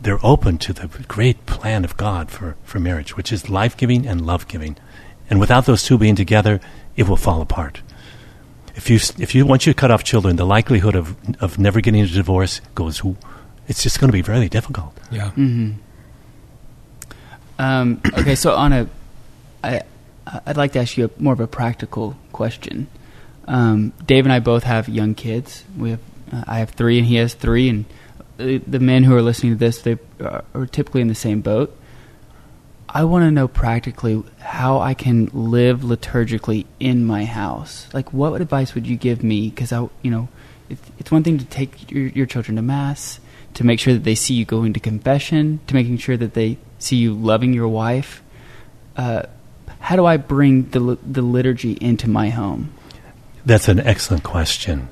they're 0.00 0.24
open 0.24 0.58
to 0.58 0.72
the 0.72 0.88
great 1.08 1.46
plan 1.46 1.84
of 1.84 1.96
God 1.96 2.30
for, 2.30 2.56
for 2.64 2.78
marriage, 2.78 3.16
which 3.16 3.32
is 3.32 3.50
life 3.50 3.76
giving 3.76 4.06
and 4.06 4.24
love 4.24 4.46
giving. 4.48 4.76
And 5.28 5.40
without 5.40 5.66
those 5.66 5.82
two 5.82 5.98
being 5.98 6.16
together, 6.16 6.60
it 6.96 7.08
will 7.08 7.16
fall 7.16 7.40
apart. 7.40 7.82
If 8.76 8.88
you, 8.88 8.96
if 9.18 9.34
you 9.34 9.44
once 9.44 9.66
you 9.66 9.74
cut 9.74 9.90
off 9.90 10.04
children, 10.04 10.36
the 10.36 10.46
likelihood 10.46 10.94
of, 10.94 11.16
of 11.42 11.58
never 11.58 11.80
getting 11.80 12.00
a 12.00 12.06
divorce 12.06 12.60
goes, 12.74 13.02
it's 13.66 13.82
just 13.82 13.98
going 14.00 14.08
to 14.08 14.12
be 14.12 14.22
really 14.22 14.48
difficult. 14.48 14.96
Yeah. 15.10 15.30
Mm-hmm. 15.30 15.72
Um, 17.58 18.00
okay, 18.16 18.36
so 18.36 18.54
on 18.54 18.72
a, 18.72 18.88
I, 19.64 19.82
I'd 20.46 20.56
like 20.56 20.72
to 20.72 20.78
ask 20.78 20.96
you 20.96 21.06
a, 21.06 21.22
more 21.22 21.32
of 21.32 21.40
a 21.40 21.48
practical 21.48 22.16
question. 22.32 22.86
Um, 23.48 23.92
Dave 24.06 24.26
and 24.26 24.32
I 24.32 24.38
both 24.38 24.62
have 24.62 24.88
young 24.88 25.14
kids. 25.14 25.64
We 25.76 25.90
have, 25.90 26.00
uh, 26.32 26.44
I 26.46 26.58
have 26.60 26.70
three, 26.70 26.98
and 26.98 27.06
he 27.06 27.16
has 27.16 27.34
three, 27.34 27.68
and 27.68 27.84
the, 28.38 28.78
men 28.78 29.04
who 29.04 29.14
are 29.14 29.22
listening 29.22 29.52
to 29.52 29.58
this, 29.58 29.82
they 29.82 29.98
are, 30.20 30.44
are 30.54 30.66
typically 30.66 31.00
in 31.00 31.08
the 31.08 31.14
same 31.14 31.40
boat. 31.40 31.76
I 32.88 33.04
want 33.04 33.24
to 33.24 33.30
know 33.30 33.48
practically 33.48 34.22
how 34.38 34.78
I 34.78 34.94
can 34.94 35.26
live 35.32 35.80
liturgically 35.80 36.64
in 36.80 37.04
my 37.04 37.26
house. 37.26 37.86
Like, 37.92 38.12
what 38.12 38.40
advice 38.40 38.74
would 38.74 38.86
you 38.86 38.96
give 38.96 39.22
me? 39.22 39.50
Because 39.50 39.72
I, 39.72 39.88
you 40.02 40.10
know, 40.10 40.28
it's, 40.70 40.80
it's 40.98 41.10
one 41.10 41.22
thing 41.22 41.36
to 41.38 41.44
take 41.44 41.90
your, 41.90 42.06
your 42.06 42.26
children 42.26 42.56
to 42.56 42.62
mass, 42.62 43.20
to 43.54 43.64
make 43.64 43.80
sure 43.80 43.92
that 43.92 44.04
they 44.04 44.14
see 44.14 44.34
you 44.34 44.44
going 44.44 44.72
to 44.72 44.80
confession, 44.80 45.60
to 45.66 45.74
making 45.74 45.98
sure 45.98 46.16
that 46.16 46.34
they 46.34 46.56
see 46.78 46.96
you 46.96 47.12
loving 47.12 47.52
your 47.52 47.68
wife. 47.68 48.22
Uh, 48.96 49.24
how 49.80 49.96
do 49.96 50.06
I 50.06 50.16
bring 50.16 50.70
the 50.70 50.98
the 51.06 51.22
liturgy 51.22 51.72
into 51.72 52.08
my 52.08 52.30
home? 52.30 52.72
That's 53.46 53.68
an 53.68 53.78
excellent 53.80 54.24
question 54.24 54.88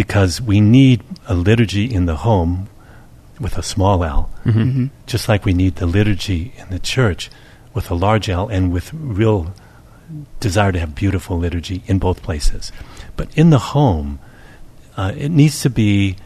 because 0.00 0.40
we 0.40 0.62
need 0.62 1.02
a 1.26 1.34
liturgy 1.34 1.84
in 1.84 2.06
the 2.06 2.16
home 2.16 2.70
with 3.38 3.58
a 3.58 3.62
small 3.62 4.02
l, 4.02 4.30
Mm-hmm. 4.46 4.86
just 5.04 5.28
like 5.28 5.44
we 5.44 5.52
need 5.52 5.76
the 5.76 5.84
liturgy 5.84 6.54
in 6.56 6.70
the 6.70 6.78
church 6.78 7.28
with 7.74 7.90
a 7.90 7.94
large 7.94 8.30
L 8.30 8.48
and 8.48 8.72
with 8.72 8.94
real 8.94 9.52
desire 10.46 10.72
to 10.72 10.78
have 10.78 10.94
beautiful 10.94 11.36
liturgy 11.36 11.82
in 11.86 11.98
both 11.98 12.22
places. 12.22 12.72
But 13.18 13.28
in 13.36 13.50
the 13.50 13.58
home, 13.76 14.18
uh, 14.96 15.12
it 15.14 15.28
needs 15.28 15.60
to 15.60 15.68
be 15.68 16.16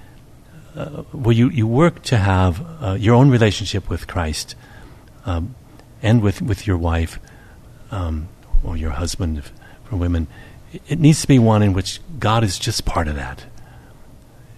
uh, 0.76 1.02
where 1.24 1.34
you, 1.34 1.50
you 1.50 1.66
work 1.66 2.02
to 2.02 2.16
have 2.16 2.54
uh, 2.80 2.92
your 2.92 3.16
own 3.16 3.28
relationship 3.28 3.90
with 3.90 4.06
Christ 4.06 4.54
um, 5.26 5.56
and 6.00 6.22
with, 6.22 6.40
with 6.40 6.64
your 6.64 6.78
wife 6.78 7.18
um, 7.90 8.28
or 8.62 8.76
your 8.76 8.92
husband 8.92 9.38
if, 9.38 9.52
for 9.82 9.96
women. 9.96 10.28
It, 10.72 10.82
it 10.88 10.98
needs 11.00 11.22
to 11.22 11.28
be 11.28 11.40
one 11.40 11.62
in 11.66 11.72
which 11.72 12.00
God 12.20 12.44
is 12.44 12.56
just 12.56 12.84
part 12.84 13.08
of 13.08 13.16
that. 13.16 13.46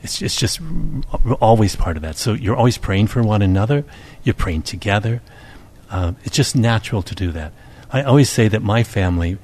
It's, 0.07 0.23
it's 0.23 0.37
just 0.37 0.61
always 1.41 1.75
part 1.75 1.97
of 1.97 2.03
that. 2.05 2.17
So 2.17 2.33
you're 2.33 2.55
always 2.55 2.79
praying 2.79 3.09
for 3.09 3.23
one 3.25 3.43
another. 3.43 3.85
You're 4.23 4.35
praying 4.35 4.63
together. 4.63 5.21
Uh, 5.91 6.13
it's 6.23 6.37
just 6.37 6.55
natural 6.55 7.03
to 7.03 7.15
do 7.15 7.33
that. 7.33 7.53
I 7.91 8.03
always 8.03 8.31
say 8.31 8.47
that 8.47 8.63
my 8.63 8.85
family, 8.85 9.39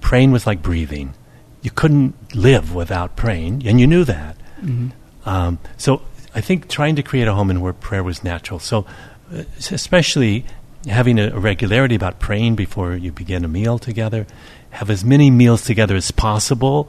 praying 0.00 0.32
was 0.32 0.46
like 0.46 0.62
breathing. 0.62 1.12
You 1.60 1.70
couldn't 1.70 2.14
live 2.34 2.74
without 2.74 3.14
praying, 3.14 3.66
and 3.66 3.78
you 3.78 3.86
knew 3.86 4.04
that. 4.04 4.36
Mm-hmm. 4.60 4.88
Um, 5.28 5.58
so 5.76 6.00
I 6.34 6.40
think 6.40 6.68
trying 6.68 6.96
to 6.96 7.02
create 7.02 7.28
a 7.28 7.34
home 7.34 7.50
in 7.50 7.60
where 7.60 7.74
prayer 7.74 8.02
was 8.02 8.24
natural. 8.24 8.58
So, 8.58 8.86
uh, 9.30 9.42
especially 9.70 10.46
having 10.86 11.18
a, 11.18 11.28
a 11.28 11.38
regularity 11.38 11.94
about 11.94 12.20
praying 12.20 12.56
before 12.56 12.96
you 12.96 13.12
begin 13.12 13.44
a 13.44 13.48
meal 13.48 13.78
together, 13.78 14.26
have 14.70 14.88
as 14.88 15.04
many 15.04 15.30
meals 15.30 15.64
together 15.64 15.94
as 15.94 16.10
possible. 16.10 16.88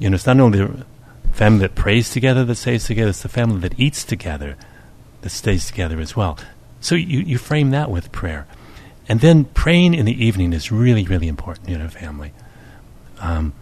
You 0.00 0.10
know, 0.10 0.16
it's 0.16 0.26
not 0.26 0.40
only 0.40 0.58
the 0.58 0.86
family 1.34 1.60
that 1.60 1.74
prays 1.74 2.10
together 2.10 2.44
that 2.44 2.54
stays 2.54 2.84
together, 2.84 3.10
it's 3.10 3.22
the 3.22 3.28
family 3.28 3.60
that 3.60 3.78
eats 3.78 4.04
together 4.04 4.56
that 5.22 5.30
stays 5.30 5.66
together 5.66 6.00
as 6.00 6.14
well. 6.14 6.38
So 6.80 6.94
you, 6.94 7.20
you 7.20 7.38
frame 7.38 7.70
that 7.70 7.90
with 7.90 8.12
prayer. 8.12 8.46
And 9.08 9.20
then 9.20 9.44
praying 9.46 9.94
in 9.94 10.06
the 10.06 10.24
evening 10.24 10.52
is 10.52 10.72
really, 10.72 11.04
really 11.04 11.28
important 11.28 11.68
in 11.68 11.80
a 11.80 11.90
family. 11.90 12.32
Um, 13.20 13.52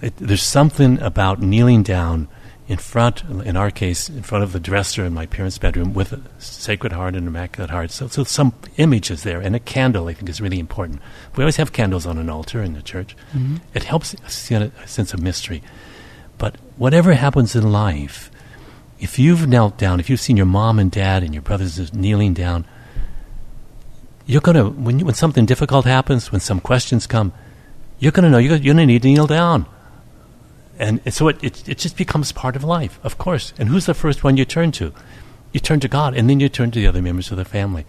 it, 0.00 0.16
there's 0.16 0.42
something 0.42 1.00
about 1.00 1.40
kneeling 1.40 1.82
down 1.82 2.28
in 2.66 2.78
front, 2.78 3.22
in 3.22 3.56
our 3.56 3.70
case, 3.70 4.08
in 4.08 4.22
front 4.22 4.42
of 4.42 4.52
the 4.52 4.60
dresser 4.60 5.04
in 5.04 5.12
my 5.12 5.26
parents' 5.26 5.58
bedroom 5.58 5.92
with 5.92 6.12
a 6.12 6.22
Sacred 6.38 6.92
Heart 6.92 7.14
and 7.14 7.26
Immaculate 7.26 7.70
Heart. 7.70 7.90
So, 7.90 8.08
so 8.08 8.24
some 8.24 8.54
images 8.76 9.22
there, 9.22 9.40
and 9.40 9.54
a 9.54 9.60
candle 9.60 10.08
I 10.08 10.14
think 10.14 10.30
is 10.30 10.40
really 10.40 10.58
important. 10.58 11.00
We 11.36 11.44
always 11.44 11.56
have 11.56 11.72
candles 11.72 12.06
on 12.06 12.16
an 12.16 12.30
altar 12.30 12.62
in 12.62 12.72
the 12.72 12.82
church. 12.82 13.16
Mm-hmm. 13.32 13.56
It 13.74 13.84
helps 13.84 14.14
see 14.32 14.54
a, 14.54 14.72
a 14.82 14.86
sense 14.86 15.12
of 15.12 15.20
mystery. 15.20 15.62
But 16.38 16.56
whatever 16.76 17.14
happens 17.14 17.54
in 17.54 17.70
life, 17.70 18.30
if 18.98 19.18
you've 19.18 19.46
knelt 19.46 19.76
down, 19.76 20.00
if 20.00 20.08
you've 20.08 20.20
seen 20.20 20.36
your 20.36 20.46
mom 20.46 20.78
and 20.78 20.90
dad 20.90 21.22
and 21.22 21.34
your 21.34 21.42
brothers 21.42 21.92
kneeling 21.92 22.34
down, 22.34 22.64
you're 24.26 24.40
going 24.40 24.56
to, 24.56 24.68
when, 24.68 24.98
you, 24.98 25.04
when 25.04 25.14
something 25.14 25.46
difficult 25.46 25.84
happens, 25.84 26.32
when 26.32 26.40
some 26.40 26.60
questions 26.60 27.06
come, 27.06 27.32
you're 27.98 28.12
going 28.12 28.24
to 28.24 28.30
know 28.30 28.38
you're 28.38 28.58
going 28.58 28.76
to 28.76 28.86
need 28.86 29.02
to 29.02 29.08
kneel 29.08 29.26
down. 29.26 29.66
And 30.78 31.00
so 31.12 31.28
it, 31.28 31.42
it, 31.44 31.68
it 31.68 31.78
just 31.78 31.96
becomes 31.96 32.32
part 32.32 32.56
of 32.56 32.64
life, 32.64 32.98
of 33.04 33.18
course. 33.18 33.52
And 33.58 33.68
who's 33.68 33.86
the 33.86 33.94
first 33.94 34.24
one 34.24 34.36
you 34.36 34.44
turn 34.44 34.72
to? 34.72 34.92
You 35.52 35.60
turn 35.60 35.78
to 35.80 35.88
God, 35.88 36.16
and 36.16 36.28
then 36.28 36.40
you 36.40 36.48
turn 36.48 36.72
to 36.72 36.80
the 36.80 36.86
other 36.86 37.02
members 37.02 37.30
of 37.30 37.36
the 37.36 37.44
family. 37.44 37.86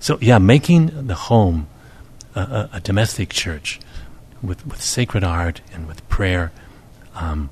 So, 0.00 0.18
yeah, 0.20 0.38
making 0.38 1.06
the 1.06 1.14
home 1.14 1.68
a, 2.34 2.40
a, 2.40 2.70
a 2.74 2.80
domestic 2.80 3.28
church 3.28 3.78
with, 4.42 4.66
with 4.66 4.82
sacred 4.82 5.22
art 5.22 5.60
and 5.72 5.86
with 5.86 6.06
prayer, 6.08 6.50
um, 7.14 7.50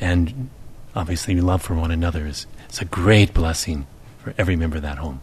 and 0.00 0.50
obviously 0.94 1.40
love 1.40 1.62
for 1.62 1.74
one 1.74 1.90
another 1.90 2.26
is 2.26 2.46
it's 2.68 2.80
a 2.80 2.84
great 2.84 3.34
blessing 3.34 3.86
for 4.18 4.34
every 4.38 4.56
member 4.56 4.76
of 4.76 4.82
that 4.82 4.98
home. 4.98 5.20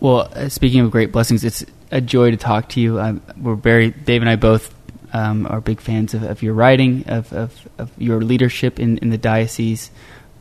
Well, 0.00 0.30
uh, 0.34 0.48
speaking 0.48 0.80
of 0.80 0.90
great 0.90 1.10
blessings, 1.10 1.44
it's 1.44 1.64
a 1.90 2.00
joy 2.00 2.30
to 2.30 2.36
talk 2.36 2.68
to 2.70 2.80
you. 2.80 3.00
Um, 3.00 3.22
we're 3.36 3.54
very 3.54 3.90
Dave 3.90 4.22
and 4.22 4.30
I 4.30 4.36
both 4.36 4.74
um, 5.12 5.46
are 5.46 5.60
big 5.60 5.80
fans 5.80 6.14
of, 6.14 6.22
of 6.22 6.42
your 6.42 6.54
writing, 6.54 7.04
of, 7.08 7.32
of, 7.32 7.68
of, 7.78 7.90
your 7.98 8.20
leadership 8.20 8.78
in, 8.78 8.98
in 8.98 9.10
the 9.10 9.18
diocese. 9.18 9.90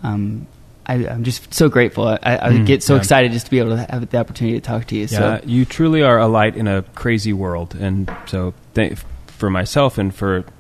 Um, 0.03 0.47
I, 0.86 0.95
am 0.95 1.23
just 1.23 1.53
so 1.53 1.69
grateful. 1.69 2.08
I, 2.08 2.19
I 2.23 2.38
mm, 2.49 2.65
get 2.65 2.84
so 2.84 2.93
yeah. 2.93 2.99
excited 2.99 3.32
just 3.32 3.45
to 3.45 3.51
be 3.51 3.60
able 3.60 3.71
to 3.71 3.86
have 3.89 4.10
the 4.10 4.17
opportunity 4.17 4.60
to 4.60 4.65
talk 4.65 4.86
to 4.88 4.95
you. 4.95 5.01
Yeah, 5.01 5.08
so. 5.08 5.41
you 5.45 5.65
truly 5.65 6.01
are 6.01 6.19
a 6.19 6.27
light 6.27 6.56
in 6.56 6.67
a 6.67 6.82
crazy 6.82 7.34
world, 7.34 7.75
and 7.75 8.13
so 8.25 8.53
th- 8.73 8.99
for 9.27 9.49
myself 9.49 9.97
and 9.97 10.13
for 10.13 10.45
the, 10.45 10.57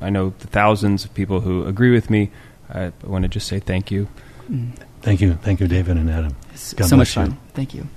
I 0.00 0.10
know 0.10 0.32
the 0.38 0.46
thousands 0.46 1.04
of 1.04 1.14
people 1.14 1.40
who 1.40 1.66
agree 1.66 1.90
with 1.90 2.10
me, 2.10 2.30
I 2.70 2.92
want 3.02 3.22
to 3.22 3.28
just 3.28 3.48
say 3.48 3.60
thank 3.60 3.90
you. 3.90 4.08
Mm. 4.50 4.72
Thank 5.02 5.20
you, 5.20 5.34
thank 5.34 5.60
you, 5.60 5.68
David 5.68 5.96
and 5.96 6.10
Adam. 6.10 6.36
God 6.76 6.88
so 6.88 6.96
much 6.96 7.12
fun. 7.12 7.30
You. 7.30 7.36
Thank 7.54 7.74
you. 7.74 7.88